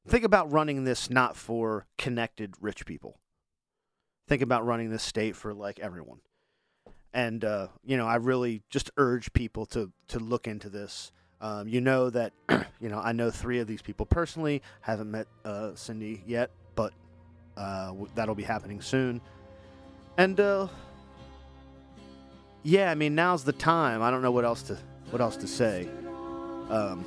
[0.06, 3.18] think about running this not for connected rich people.
[4.28, 6.20] Think about running this state for like everyone.
[7.12, 11.12] And uh, you know, I really just urge people to to look into this.
[11.40, 12.32] Um, you know that
[12.80, 14.62] you know I know three of these people personally.
[14.80, 16.92] Haven't met uh, Cindy yet, but
[17.56, 19.20] uh, that'll be happening soon.
[20.18, 20.68] And uh,
[22.62, 24.02] yeah, I mean now's the time.
[24.02, 24.78] I don't know what else to
[25.10, 25.88] what else to say.
[26.70, 27.04] Um,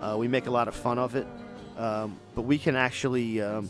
[0.00, 1.26] uh, we make a lot of fun of it,
[1.76, 3.68] um, but we can actually um,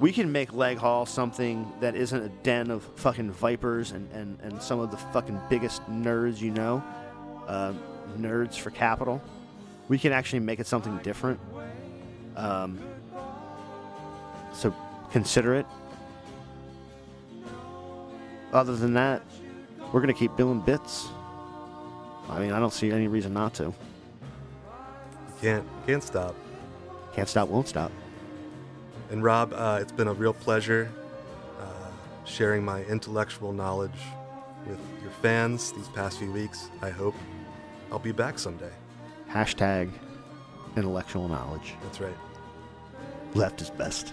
[0.00, 4.38] we can make Leg Hall something that isn't a den of fucking vipers and, and,
[4.42, 6.82] and some of the fucking biggest nerds you know,
[7.46, 7.72] uh,
[8.18, 9.22] nerds for capital.
[9.88, 11.40] We can actually make it something different.
[12.36, 12.80] Um,
[14.54, 14.74] so
[15.10, 15.66] consider it.
[18.52, 19.22] Other than that,
[19.92, 21.08] we're gonna keep billing bits.
[22.28, 23.74] I mean, I don't see any reason not to.
[25.40, 26.34] Can't can't stop.
[27.12, 27.92] Can't stop, won't stop.
[29.10, 30.90] And Rob, uh, it's been a real pleasure
[31.60, 31.64] uh,
[32.24, 33.90] sharing my intellectual knowledge
[34.66, 36.70] with your fans these past few weeks.
[36.80, 37.14] I hope
[37.92, 38.72] I'll be back someday.
[39.30, 39.90] Hashtag
[40.76, 41.74] intellectual knowledge.
[41.82, 42.16] That's right.
[43.34, 44.12] Left is best.